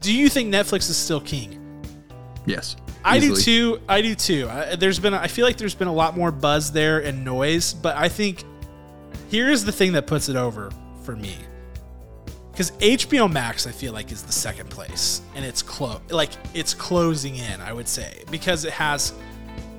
[0.01, 1.63] Do you think Netflix is still king?
[2.47, 2.77] Yes.
[3.05, 3.81] I do too.
[3.89, 4.49] I do too.
[4.51, 7.73] I, there's been, I feel like there's been a lot more buzz there and noise,
[7.75, 8.43] but I think
[9.31, 10.71] here's the thing that puts it over
[11.03, 11.37] for me.
[12.51, 16.73] Because HBO Max, I feel like, is the second place, and it's close, like it's
[16.73, 17.61] closing in.
[17.61, 19.13] I would say because it has,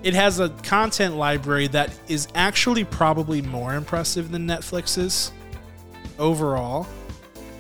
[0.04, 5.32] it has a content library that is actually probably more impressive than Netflix's
[6.20, 6.88] overall,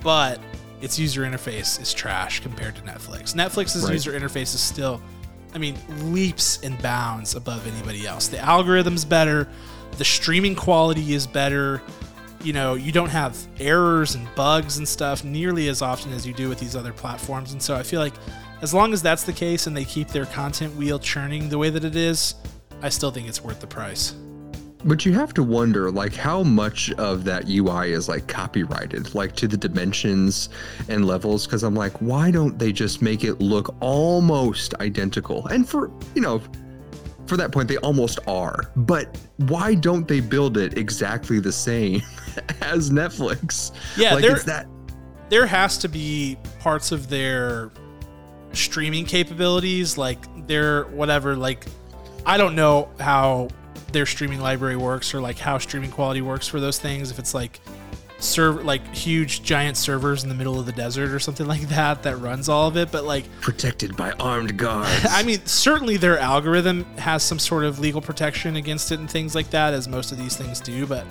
[0.04, 0.40] but
[0.82, 3.34] its user interface is trash compared to Netflix.
[3.34, 3.94] Netflix's Right.
[3.94, 5.02] user interface is still,
[5.54, 5.76] I mean,
[6.12, 8.28] leaps and bounds above anybody else.
[8.28, 9.48] The algorithm's better,
[9.98, 11.82] the streaming quality is better.
[12.44, 16.34] You know, you don't have errors and bugs and stuff nearly as often as you
[16.34, 17.52] do with these other platforms.
[17.52, 18.14] And so I feel like
[18.62, 21.70] as long as that's the case and they keep their content wheel churning the way
[21.70, 22.36] that it is,
[22.82, 24.16] I still think it's worth the price.
[24.86, 29.36] But you have to wonder, like, how much of that UI is like copyrighted, like
[29.38, 30.50] to the dimensions
[30.88, 31.46] and levels.
[31.46, 35.48] Because I'm like, why don't they just make it look almost identical?
[35.48, 36.42] And for you know,
[37.26, 38.72] for that point, they almost are.
[38.76, 39.18] But
[39.48, 42.02] why don't they build it exactly the same
[42.62, 43.72] as Netflix?
[43.98, 44.68] Yeah, like they're- that.
[45.30, 47.72] there has to be parts of their
[48.54, 51.66] streaming capabilities like their whatever like
[52.26, 53.48] i don't know how
[53.92, 57.34] their streaming library works or like how streaming quality works for those things if it's
[57.34, 57.60] like
[58.20, 62.04] serve like huge giant servers in the middle of the desert or something like that
[62.04, 65.06] that runs all of it but like Protected by armed guards.
[65.10, 69.36] I mean, certainly their algorithm has some sort of legal protection against it and things
[69.36, 71.06] like that, as most of these things do, but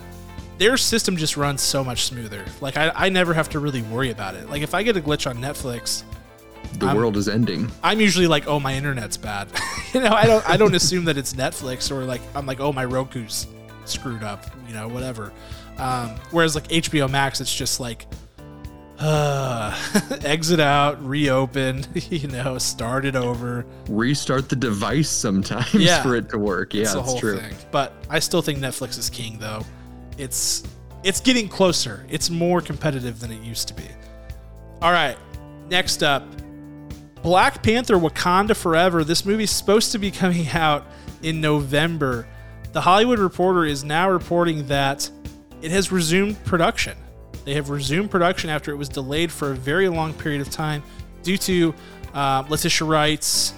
[0.59, 2.45] their system just runs so much smoother.
[2.61, 4.49] Like, I, I never have to really worry about it.
[4.49, 6.03] Like, if I get a glitch on Netflix,
[6.79, 7.71] the I'm- world is ending.
[7.83, 9.49] I'm usually like, oh, my internet's bad.
[9.95, 12.73] you know, I don't I don't assume that it's Netflix or like I'm like, oh,
[12.73, 13.47] my Roku's
[13.85, 15.33] screwed up, you know, whatever.
[15.79, 18.07] Um, whereas like HBO Max, it's just like,
[18.99, 19.79] uh,
[20.25, 23.67] exit out, reopen, you know, start it over.
[23.89, 26.03] Restart the device sometimes Yeah.
[26.03, 26.73] for it to work.
[26.75, 27.39] Yeah, it's whole true.
[27.39, 27.55] thing.
[27.71, 29.63] But I still think Netflix is king, though.
[30.19, 30.63] It's
[31.05, 32.07] it's getting closer.
[32.09, 33.85] It's more competitive than it used to be.
[34.81, 35.17] All right,
[35.69, 36.25] next up,
[37.23, 39.05] Black Panther: Wakanda Forever.
[39.05, 40.87] This movie's supposed to be coming out
[41.23, 42.27] in November.
[42.73, 45.11] The Hollywood Reporter is now reporting that
[45.63, 46.97] it has resumed production.
[47.45, 50.83] They have resumed production after it was delayed for a very long period of time
[51.23, 51.75] due to
[52.13, 53.55] uh, Letitia Wright's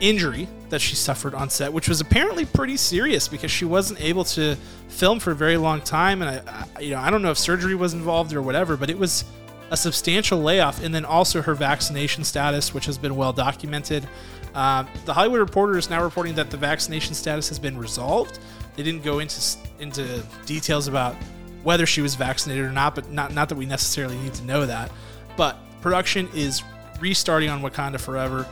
[0.00, 4.24] injury that she suffered on set, which was apparently pretty serious because she wasn't able
[4.24, 4.56] to
[4.88, 6.22] film for a very long time.
[6.22, 8.90] And I, I, you know, I don't know if surgery was involved or whatever, but
[8.90, 9.24] it was
[9.70, 10.82] a substantial layoff.
[10.82, 14.06] And then also her vaccination status, which has been well documented.
[14.54, 18.38] Um, the Hollywood Reporter is now reporting that the vaccination status has been resolved.
[18.74, 19.40] They didn't go into
[19.78, 21.14] into details about
[21.62, 24.64] whether she was vaccinated or not, but not not that we necessarily need to know
[24.64, 24.90] that.
[25.36, 26.62] But production is
[27.00, 28.46] restarting on Wakanda Forever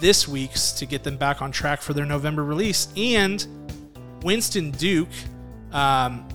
[0.00, 2.88] this week's to get them back on track for their November release.
[2.96, 3.46] And
[4.22, 5.08] Winston Duke
[5.72, 6.28] um,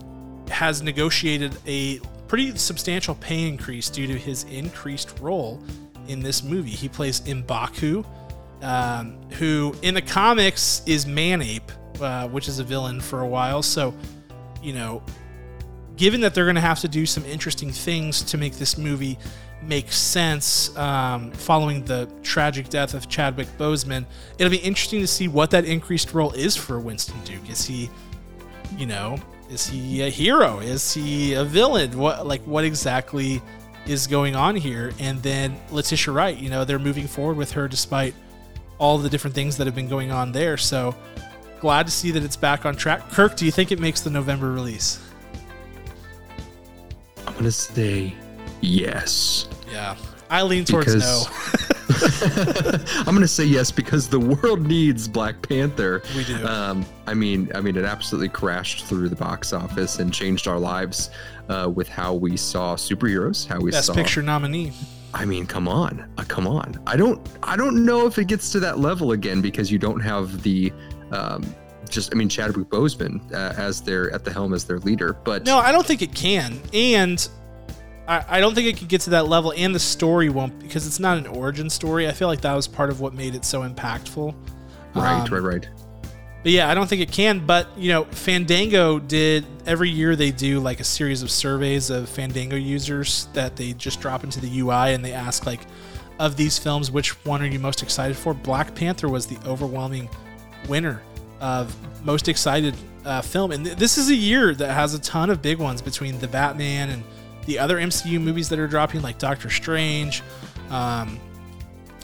[0.49, 1.99] has negotiated a
[2.31, 5.61] pretty substantial pay increase due to his increased role
[6.07, 6.69] in this movie.
[6.69, 8.05] He plays M'Baku,
[8.61, 13.61] um, who in the comics is Man-Ape, uh, which is a villain for a while.
[13.61, 13.93] So,
[14.63, 15.03] you know,
[15.97, 19.19] given that they're going to have to do some interesting things to make this movie
[19.61, 24.05] make sense um, following the tragic death of Chadwick Boseman,
[24.39, 27.49] it'll be interesting to see what that increased role is for Winston Duke.
[27.49, 27.89] Is he,
[28.77, 29.17] you know,
[29.51, 30.59] is he a hero?
[30.59, 31.97] Is he a villain?
[31.97, 33.41] What like what exactly
[33.85, 34.93] is going on here?
[34.99, 38.15] And then Letitia Wright, you know, they're moving forward with her despite
[38.77, 40.55] all the different things that have been going on there.
[40.55, 40.95] So
[41.59, 43.09] glad to see that it's back on track.
[43.09, 45.01] Kirk, do you think it makes the November release?
[47.27, 48.15] I'm gonna say
[48.61, 49.49] yes.
[49.69, 49.97] Yeah.
[50.31, 51.57] I lean towards Because- no.
[53.05, 56.01] I'm gonna say yes because the world needs Black Panther.
[56.15, 56.45] We do.
[56.47, 60.57] Um, I mean, I mean, it absolutely crashed through the box office and changed our
[60.57, 61.09] lives
[61.49, 63.93] uh, with how we saw superheroes, how we saw Best saw.
[63.93, 64.71] picture nominee.
[65.13, 66.81] I mean, come on, uh, come on.
[66.87, 69.99] I don't, I don't know if it gets to that level again because you don't
[69.99, 70.71] have the,
[71.11, 71.43] um,
[71.89, 75.45] just, I mean, Chadwick Boseman uh, as their at the helm as their leader, but
[75.45, 76.57] No, I don't think it can.
[76.73, 77.27] And
[78.07, 79.53] I, I don't think it can get to that level.
[79.55, 82.07] And the story won't because it's not an origin story.
[82.07, 84.33] I feel like that was part of what made it so impactful.
[84.95, 85.69] right, Um, right, right.
[86.43, 87.45] but yeah, I don't think it can.
[87.45, 92.09] But you know, Fandango did every year they do like a series of surveys of
[92.09, 95.61] Fandango users that they just drop into the UI and they ask like,
[96.19, 98.33] of these films, which one are you most excited for?
[98.33, 100.07] Black Panther was the overwhelming
[100.67, 101.01] winner
[101.39, 105.31] of most excited uh, film, and th- this is a year that has a ton
[105.31, 107.03] of big ones between the Batman and
[107.45, 110.21] the other MCU movies that are dropping, like Doctor Strange.
[110.69, 111.19] Um,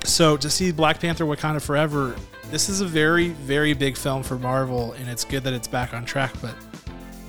[0.04, 2.16] so to see Black Panther: Wakanda Forever
[2.52, 5.94] this is a very, very big film for Marvel, and it's good that it's back
[5.94, 6.34] on track.
[6.42, 6.56] But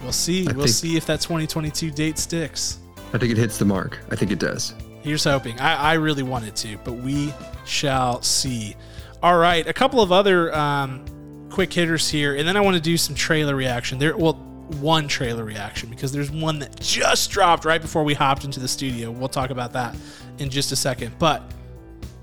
[0.02, 0.48] we'll see.
[0.48, 2.78] I we'll think, see if that 2022 date sticks.
[3.12, 3.98] I think it hits the mark.
[4.10, 4.74] I think it does.
[5.02, 5.58] Here's hoping.
[5.60, 7.32] I, I really want it to, but we
[7.64, 8.76] shall see.
[9.22, 11.04] All right, a couple of other um,
[11.50, 13.98] quick hitters here, and then I want to do some trailer reaction.
[13.98, 14.34] There, well,
[14.81, 18.68] one trailer reaction because there's one that just dropped right before we hopped into the
[18.68, 19.11] studio.
[19.11, 19.96] We'll talk about that
[20.38, 21.18] in just a second.
[21.18, 21.42] But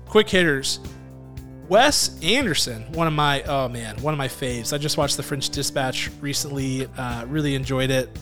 [0.06, 0.80] quick hitters.
[1.68, 4.72] Wes Anderson, one of my oh man, one of my faves.
[4.72, 6.86] I just watched The French Dispatch recently.
[6.96, 8.16] Uh, really enjoyed it.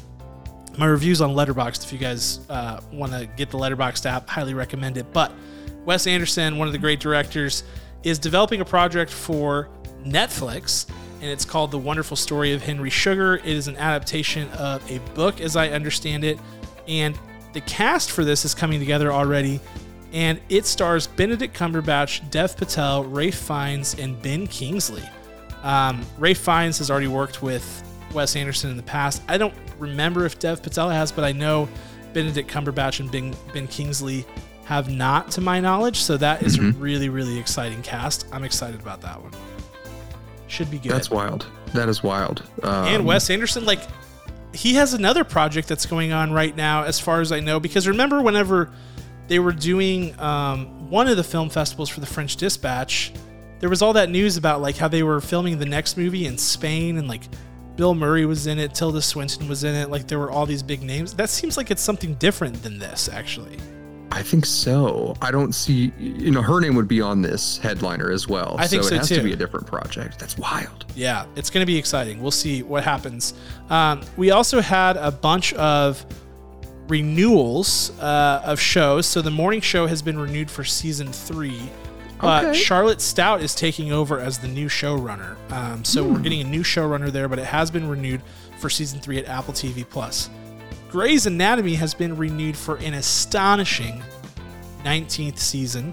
[0.78, 1.84] My reviews on Letterboxd.
[1.84, 5.12] If you guys uh, want to get the Letterboxd app, highly recommend it.
[5.12, 5.30] But
[5.84, 7.64] Wes Anderson, one of the great directors,
[8.02, 9.68] is developing a project for
[10.04, 10.86] Netflix,
[11.24, 13.36] and it's called The Wonderful Story of Henry Sugar.
[13.36, 16.38] It is an adaptation of a book, as I understand it,
[16.86, 17.18] and
[17.54, 19.58] the cast for this is coming together already
[20.12, 25.02] and it stars Benedict Cumberbatch, Dev Patel, Ralph Fiennes, and Ben Kingsley.
[25.64, 27.82] Um, Ralph Fiennes has already worked with
[28.12, 29.22] Wes Anderson in the past.
[29.26, 31.68] I don't remember if Dev Patel has, but I know
[32.12, 34.24] Benedict Cumberbatch and Ben, ben Kingsley
[34.66, 35.96] have not, to my knowledge.
[35.96, 36.78] So that is mm-hmm.
[36.78, 38.26] a really, really exciting cast.
[38.30, 39.32] I'm excited about that one.
[40.54, 40.92] Should be good.
[40.92, 41.46] That's wild.
[41.74, 42.42] That is wild.
[42.62, 43.80] Um, and Wes Anderson, like,
[44.52, 47.58] he has another project that's going on right now, as far as I know.
[47.58, 48.70] Because remember, whenever
[49.28, 53.12] they were doing um, one of the film festivals for the French Dispatch.
[53.60, 56.36] There was all that news about like how they were filming the next movie in
[56.36, 57.22] Spain and like
[57.76, 59.90] Bill Murray was in it, Tilda Swinton was in it.
[59.90, 61.14] Like there were all these big names.
[61.14, 63.58] That seems like it's something different than this, actually.
[64.14, 65.16] I think so.
[65.20, 68.54] I don't see, you know, her name would be on this headliner as well.
[68.58, 69.16] I think so, so it has too.
[69.16, 70.20] to be a different project.
[70.20, 70.86] That's wild.
[70.94, 72.22] Yeah, it's going to be exciting.
[72.22, 73.34] We'll see what happens.
[73.70, 76.06] Um, we also had a bunch of
[76.86, 79.06] renewals uh, of shows.
[79.06, 81.60] So the morning show has been renewed for season three.
[82.20, 82.58] But okay.
[82.58, 85.36] Charlotte Stoudt is taking over as the new showrunner.
[85.50, 86.22] Um, so we're hmm.
[86.22, 88.22] getting a new showrunner there, but it has been renewed
[88.58, 90.30] for season three at Apple TV Plus.
[90.94, 94.00] Grey's Anatomy has been renewed for an astonishing
[94.84, 95.92] 19th season,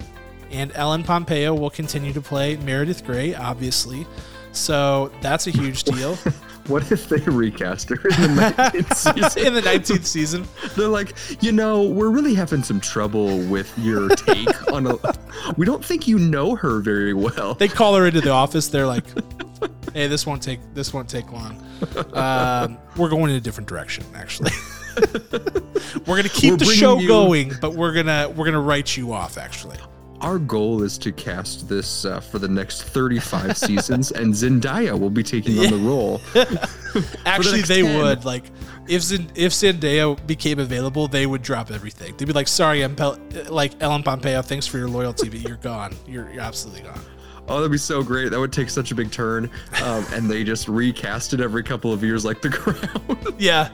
[0.52, 4.06] and Ellen Pompeo will continue to play Meredith Grey, obviously.
[4.52, 6.20] So that's a huge deal.
[6.68, 9.48] What if they recast her in the 19th season?
[9.48, 10.48] in the 19th season.
[10.78, 14.96] They're like, you know, we're really having some trouble with your take on a.
[15.58, 17.56] We don't think you know her very well.
[17.56, 18.68] They call her into the office.
[18.68, 19.06] They're like,
[19.94, 21.60] "Hey, this won't take this won't take long.
[22.14, 24.52] Um, we're going in a different direction, actually."
[26.06, 27.08] we're gonna keep we're the show you...
[27.08, 29.38] going, but we're gonna we're gonna write you off.
[29.38, 29.78] Actually,
[30.22, 35.10] our goal is to cast this uh, for the next 35 seasons, and Zendaya will
[35.10, 36.22] be taking on the role.
[37.26, 38.02] Actually, the they 10.
[38.02, 38.44] would like
[38.88, 42.16] if Zend- if Zendaya became available, they would drop everything.
[42.18, 44.42] They'd be like, "Sorry, I'm Pel- like Ellen Pompeo.
[44.42, 45.96] Thanks for your loyalty, but you're gone.
[46.08, 47.02] You're, you're absolutely gone."
[47.48, 48.30] Oh, that'd be so great.
[48.30, 49.50] That would take such a big turn.
[49.84, 53.36] Um, and they just recast it every couple of years, like The Crown.
[53.38, 53.70] yeah.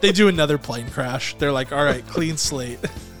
[0.00, 1.34] They do another plane crash.
[1.38, 2.78] They're like, all right, clean slate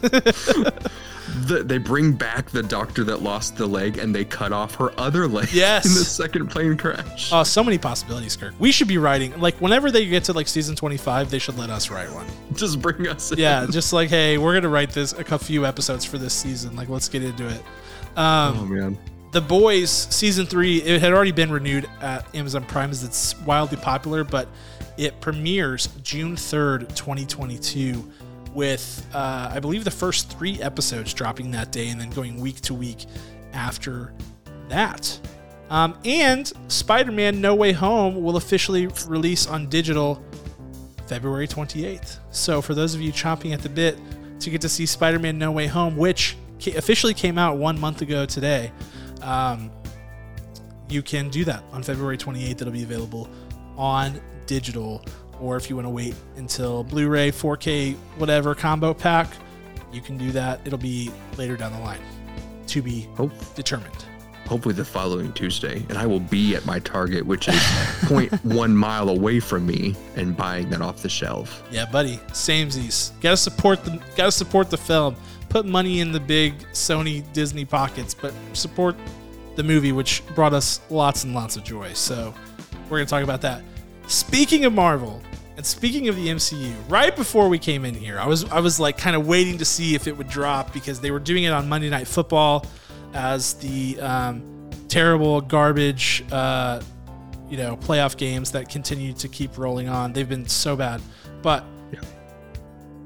[1.46, 4.98] the, they bring back the doctor that lost the leg and they cut off her
[4.98, 5.84] other leg yes.
[5.86, 7.30] in the second plane crash.
[7.32, 8.54] Oh, so many possibilities, Kirk.
[8.58, 11.70] We should be writing like whenever they get to like season 25, they should let
[11.70, 12.26] us write one.
[12.54, 13.38] Just bring us in.
[13.38, 16.76] Yeah, just like, hey, we're gonna write this a few episodes for this season.
[16.76, 17.62] Like, let's get into it.
[18.16, 18.98] Um, oh man.
[19.30, 23.76] The Boys season three, it had already been renewed at Amazon Prime as it's wildly
[23.76, 24.48] popular, but
[24.96, 28.10] it premieres June 3rd, 2022
[28.54, 32.62] with uh, I believe the first three episodes dropping that day and then going week
[32.62, 33.04] to week
[33.52, 34.14] after
[34.68, 35.20] that.
[35.68, 40.24] Um, and Spider Man No Way Home will officially release on digital
[41.06, 42.18] February 28th.
[42.30, 43.98] So, for those of you chomping at the bit
[44.40, 46.36] to get to see Spider Man No Way Home, which
[46.74, 48.72] officially came out one month ago today,
[49.22, 49.70] um,
[50.88, 52.60] you can do that on February 28th.
[52.60, 53.28] It'll be available
[53.76, 55.04] on digital
[55.40, 59.28] or if you want to wait until Blu-ray, 4K, whatever combo pack,
[59.92, 60.60] you can do that.
[60.64, 62.00] It'll be later down the line
[62.66, 64.04] to be Hope, determined.
[64.46, 69.10] Hopefully the following Tuesday, and I will be at my Target, which is 0.1 mile
[69.10, 71.62] away from me, and buying that off the shelf.
[71.70, 73.18] Yeah, buddy, samesies.
[73.20, 75.16] Got to support the got to support the film.
[75.48, 78.96] Put money in the big Sony Disney pockets, but support
[79.56, 81.92] the movie, which brought us lots and lots of joy.
[81.92, 82.34] So
[82.88, 83.62] we're gonna talk about that.
[84.06, 85.22] Speaking of Marvel,
[85.56, 88.78] and speaking of the MCU, right before we came in here, I was I was
[88.78, 91.52] like kind of waiting to see if it would drop because they were doing it
[91.52, 92.64] on Monday Night Football
[93.12, 96.80] as the um, terrible garbage, uh,
[97.50, 100.12] you know, playoff games that continue to keep rolling on.
[100.12, 101.00] They've been so bad,
[101.42, 101.64] but.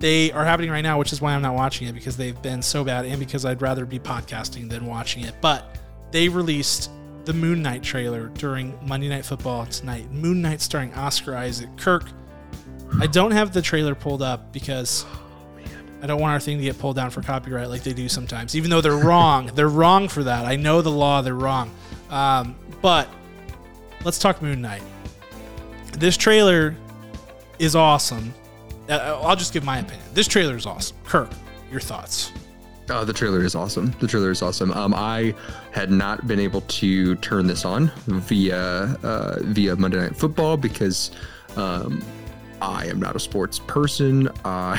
[0.02, 2.60] They are happening right now, which is why I'm not watching it because they've been
[2.60, 5.34] so bad, and because I'd rather be podcasting than watching it.
[5.40, 5.78] But
[6.10, 6.90] they released
[7.24, 10.10] the Moon Knight trailer during Monday Night Football tonight.
[10.10, 11.68] Moon Knight starring Oscar Isaac.
[11.76, 12.08] Kirk,
[13.00, 15.06] I don't have the trailer pulled up because
[16.02, 18.56] I don't want our thing to get pulled down for copyright like they do sometimes.
[18.56, 20.44] Even though they're wrong, they're wrong for that.
[20.44, 21.70] I know the law; they're wrong.
[22.10, 23.08] Um, but
[24.04, 24.82] let's talk Moon Knight.
[25.92, 26.74] This trailer
[27.60, 28.34] is awesome.
[28.92, 30.04] Uh, I'll just give my opinion.
[30.14, 30.96] This trailer is awesome.
[31.04, 31.30] Kirk,
[31.70, 32.32] your thoughts?
[32.90, 33.94] Uh, the trailer is awesome.
[34.00, 34.72] The trailer is awesome.
[34.72, 35.34] Um, I
[35.70, 38.56] had not been able to turn this on via
[39.02, 41.12] uh, via Monday Night Football because
[41.56, 42.04] um,
[42.60, 44.28] I am not a sports person.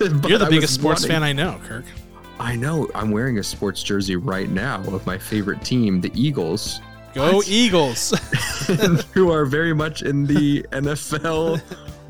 [0.00, 1.84] But You're the I biggest sports fan I know, Kirk.
[2.38, 2.88] I know.
[2.94, 6.80] I'm wearing a sports jersey right now of my favorite team, the Eagles,
[7.12, 7.42] Go?
[7.46, 8.10] Eagles!
[9.12, 11.60] who are very much in the NFL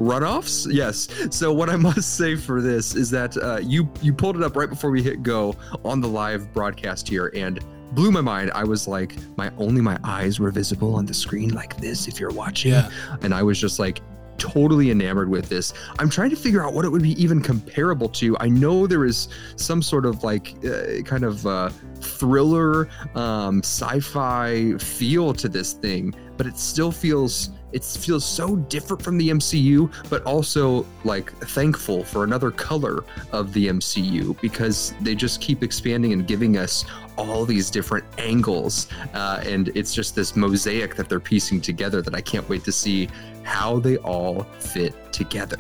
[0.01, 0.67] runoffs.
[0.73, 1.09] Yes.
[1.31, 4.57] So what I must say for this is that uh, you you pulled it up
[4.57, 7.61] right before we hit go on the live broadcast here and
[7.93, 8.51] blew my mind.
[8.55, 12.09] I was like, my only my eyes were visible on the screen like this.
[12.09, 12.89] If you're watching, Yeah.
[13.23, 14.01] and I was just like
[14.39, 15.75] totally enamored with this.
[15.99, 18.39] I'm trying to figure out what it would be even comparable to.
[18.39, 24.79] I know there is some sort of like uh, kind of uh, thriller, um, sci-fi
[24.79, 29.93] feel to this thing, but it still feels it feels so different from the MCU,
[30.09, 36.13] but also like thankful for another color of the MCU because they just keep expanding
[36.13, 36.85] and giving us
[37.17, 42.15] all these different angles, uh, and it's just this mosaic that they're piecing together that
[42.15, 43.09] I can't wait to see
[43.43, 45.59] how they all fit together.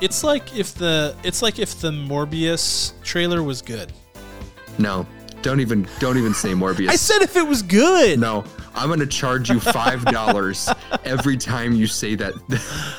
[0.00, 3.92] it's like if the it's like if the Morbius trailer was good.
[4.78, 5.06] No,
[5.42, 6.88] don't even don't even say Morbius.
[6.88, 8.18] I said if it was good.
[8.20, 8.44] no.
[8.72, 10.68] I'm gonna charge you five dollars
[11.04, 12.34] every time you say that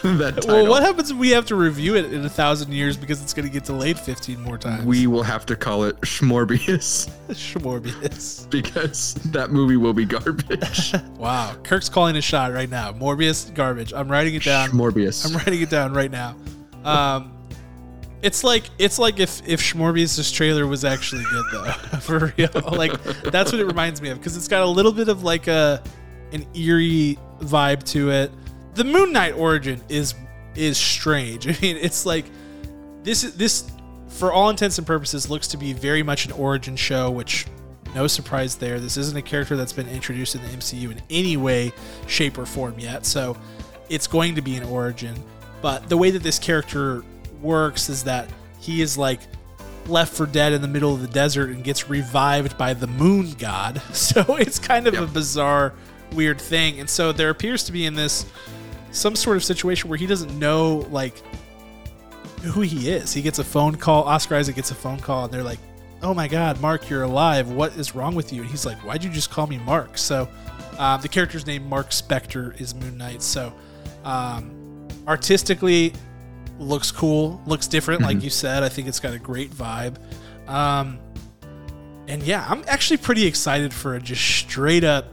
[0.04, 0.64] that title.
[0.64, 3.34] Well, what happens if we have to review it in a thousand years because it's
[3.34, 4.86] going to get delayed 15 more times?
[4.86, 7.10] we will have to call it Schmorbius
[7.60, 8.50] Morbius.
[8.50, 10.94] because that movie will be garbage.
[11.18, 12.92] Wow, Kirk's calling a shot right now.
[12.94, 13.94] Morbius garbage.
[13.94, 14.70] I'm writing it down.
[14.70, 15.26] Schmorbius.
[15.28, 16.36] I'm writing it down right now.
[16.84, 17.32] Um,
[18.24, 22.50] it's like it's like if if Schmorbius' trailer was actually good though, for real.
[22.72, 25.48] Like that's what it reminds me of because it's got a little bit of like
[25.48, 25.84] a
[26.32, 28.32] an eerie vibe to it.
[28.76, 30.16] The Moon Knight origin is
[30.56, 31.48] is strange.
[31.58, 32.26] I mean, it's like
[33.04, 33.70] this is this
[34.08, 37.48] for all intents and purposes looks to be very much an origin show, which
[37.96, 38.80] no surprise there.
[38.80, 41.72] This isn't a character that's been introduced in the MCU in any way,
[42.08, 43.06] shape, or form yet.
[43.06, 43.38] So
[43.90, 45.16] it's going to be an origin.
[45.62, 47.04] But the way that this character
[47.42, 48.30] works is that
[48.60, 49.20] he is like
[49.88, 53.34] left for dead in the middle of the desert and gets revived by the moon
[53.34, 53.82] god.
[53.94, 55.74] So it's kind of a bizarre,
[56.14, 56.80] weird thing.
[56.80, 58.26] And so there appears to be in this
[58.92, 61.22] some sort of situation where he doesn't know like
[62.44, 63.14] who he is.
[63.14, 64.04] He gets a phone call.
[64.04, 65.60] Oscar Isaac gets a phone call, and they're like,
[66.02, 67.50] "Oh my God, Mark, you're alive.
[67.50, 70.28] What is wrong with you?" And he's like, "Why'd you just call me Mark?" So
[70.78, 73.22] um, the character's name Mark Spector is Moon Knight.
[73.22, 73.54] So
[74.04, 75.94] um, artistically,
[76.60, 78.64] looks cool, looks different, like you said.
[78.64, 79.98] I think it's got a great vibe.
[80.48, 81.00] Um,
[82.08, 85.06] and yeah, I'm actually pretty excited for a just straight up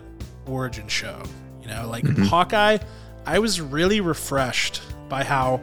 [0.49, 1.23] origin show.
[1.63, 2.23] You know, like mm-hmm.
[2.25, 2.79] Hawkeye,
[3.27, 5.61] I was really refreshed by how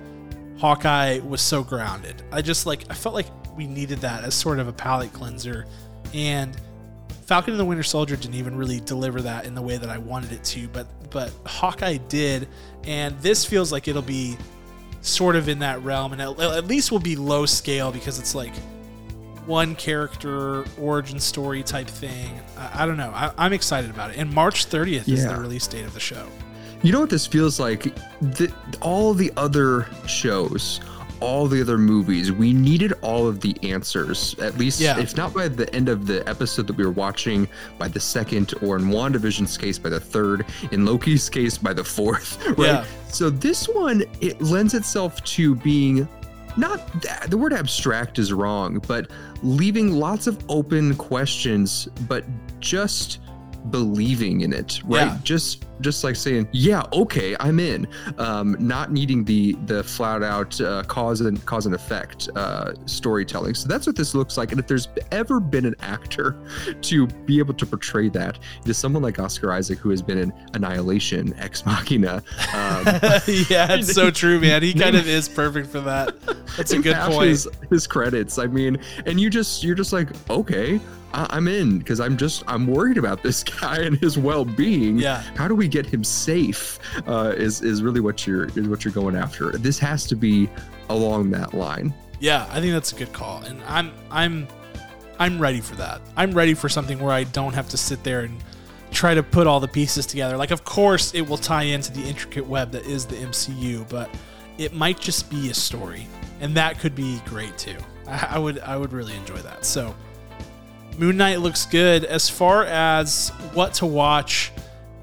[0.57, 2.21] Hawkeye was so grounded.
[2.31, 3.27] I just like I felt like
[3.57, 5.65] we needed that as sort of a palate cleanser,
[6.13, 6.55] and
[7.25, 9.97] Falcon and the Winter Soldier didn't even really deliver that in the way that I
[9.97, 12.47] wanted it to, but but Hawkeye did,
[12.83, 14.37] and this feels like it'll be
[15.01, 18.35] sort of in that realm, and at, at least will be low scale because it's
[18.35, 18.53] like
[19.45, 22.39] one character origin story type thing.
[22.57, 23.11] I, I don't know.
[23.13, 24.17] I, I'm excited about it.
[24.17, 26.27] And March 30th is the release date of the show.
[26.83, 27.83] You know what this feels like?
[28.21, 30.81] The, all the other shows,
[31.19, 34.35] all the other movies, we needed all of the answers.
[34.39, 34.99] At least, Yeah.
[34.99, 37.47] if not by the end of the episode that we were watching,
[37.79, 41.83] by the second, or in WandaVision's case, by the third, in Loki's case, by the
[41.83, 42.37] fourth.
[42.57, 42.67] Right.
[42.67, 42.85] Yeah.
[43.07, 46.07] So this one, it lends itself to being
[46.57, 46.81] not
[47.29, 49.11] the word abstract is wrong, but
[49.43, 52.23] leaving lots of open questions, but
[52.59, 53.19] just
[53.69, 55.07] believing in it, right?
[55.07, 55.19] Yeah.
[55.23, 60.59] Just just like saying, "Yeah, okay, I'm in," um, not needing the the flat out
[60.61, 63.55] uh, cause and cause and effect uh, storytelling.
[63.55, 64.51] So that's what this looks like.
[64.51, 66.37] And if there's ever been an actor
[66.81, 70.17] to be able to portray that, it is someone like Oscar Isaac, who has been
[70.17, 72.15] in Annihilation, Ex Machina.
[72.53, 72.85] Um,
[73.49, 74.63] yeah, it's so true, man.
[74.63, 76.15] He kind of is perfect for that.
[76.57, 77.29] That's a good point.
[77.29, 78.37] His, his credits.
[78.37, 80.79] I mean, and you just you're just like, okay,
[81.13, 84.97] I- am in because I'm just I'm worried about this guy and his well-being.
[84.97, 85.21] Yeah.
[85.35, 86.79] How do we get him safe?
[87.07, 89.51] Uh, is is really what you're is what you're going after.
[89.51, 90.49] This has to be
[90.89, 91.93] along that line.
[92.19, 94.47] Yeah, I think that's a good call, and I'm I'm
[95.19, 96.01] I'm ready for that.
[96.15, 98.43] I'm ready for something where I don't have to sit there and
[98.91, 100.37] try to put all the pieces together.
[100.37, 104.09] Like, of course, it will tie into the intricate web that is the MCU, but
[104.57, 106.07] it might just be a story,
[106.39, 107.77] and that could be great too.
[108.07, 109.65] I, I would I would really enjoy that.
[109.65, 109.95] So,
[110.97, 112.05] Moon Knight looks good.
[112.05, 114.51] As far as what to watch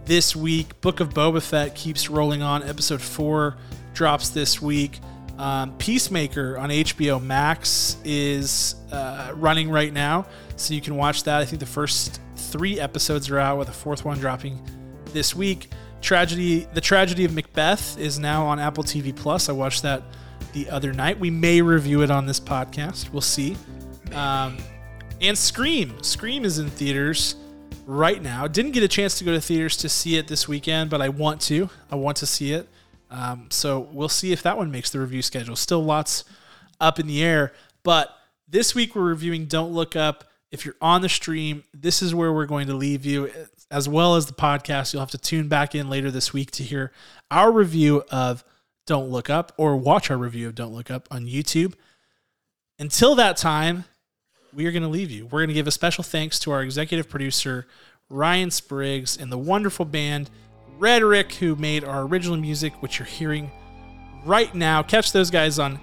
[0.04, 2.62] this week, Book of Boba Fett keeps rolling on.
[2.62, 3.56] Episode four
[3.94, 4.98] drops this week.
[5.38, 10.26] Um, Peacemaker on HBO Max is uh, running right now,
[10.56, 11.40] so you can watch that.
[11.40, 14.60] I think the first three episodes are out, with the fourth one dropping
[15.06, 15.70] this week.
[16.00, 19.48] Tragedy, the tragedy of Macbeth is now on Apple TV Plus.
[19.48, 20.02] I watched that
[20.52, 21.18] the other night.
[21.18, 23.10] We may review it on this podcast.
[23.12, 23.56] We'll see.
[24.12, 24.58] Um,
[25.20, 27.36] and Scream, Scream is in theaters
[27.86, 28.46] right now.
[28.46, 31.08] Didn't get a chance to go to theaters to see it this weekend, but I
[31.08, 31.70] want to.
[31.90, 32.68] I want to see it.
[33.10, 35.56] Um, so we'll see if that one makes the review schedule.
[35.56, 36.24] Still lots
[36.80, 37.52] up in the air,
[37.82, 38.16] but
[38.48, 40.24] this week we're reviewing Don't Look Up.
[40.50, 43.30] If you're on the stream, this is where we're going to leave you,
[43.70, 44.92] as well as the podcast.
[44.92, 46.92] You'll have to tune back in later this week to hear
[47.30, 48.44] our review of
[48.86, 51.74] Don't Look Up or watch our review of Don't Look Up on YouTube.
[52.78, 53.84] Until that time,
[54.54, 55.26] we are going to leave you.
[55.26, 57.66] We're going to give a special thanks to our executive producer,
[58.08, 60.30] Ryan Spriggs, and the wonderful band
[60.78, 63.50] Rhetoric, who made our original music, which you're hearing
[64.24, 64.82] right now.
[64.82, 65.78] Catch those guys on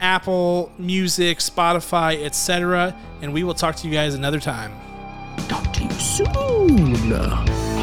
[0.00, 2.96] Apple Music, Spotify, etc.
[3.20, 4.72] And we will talk to you guys another time.
[5.48, 7.73] Talk to you soon.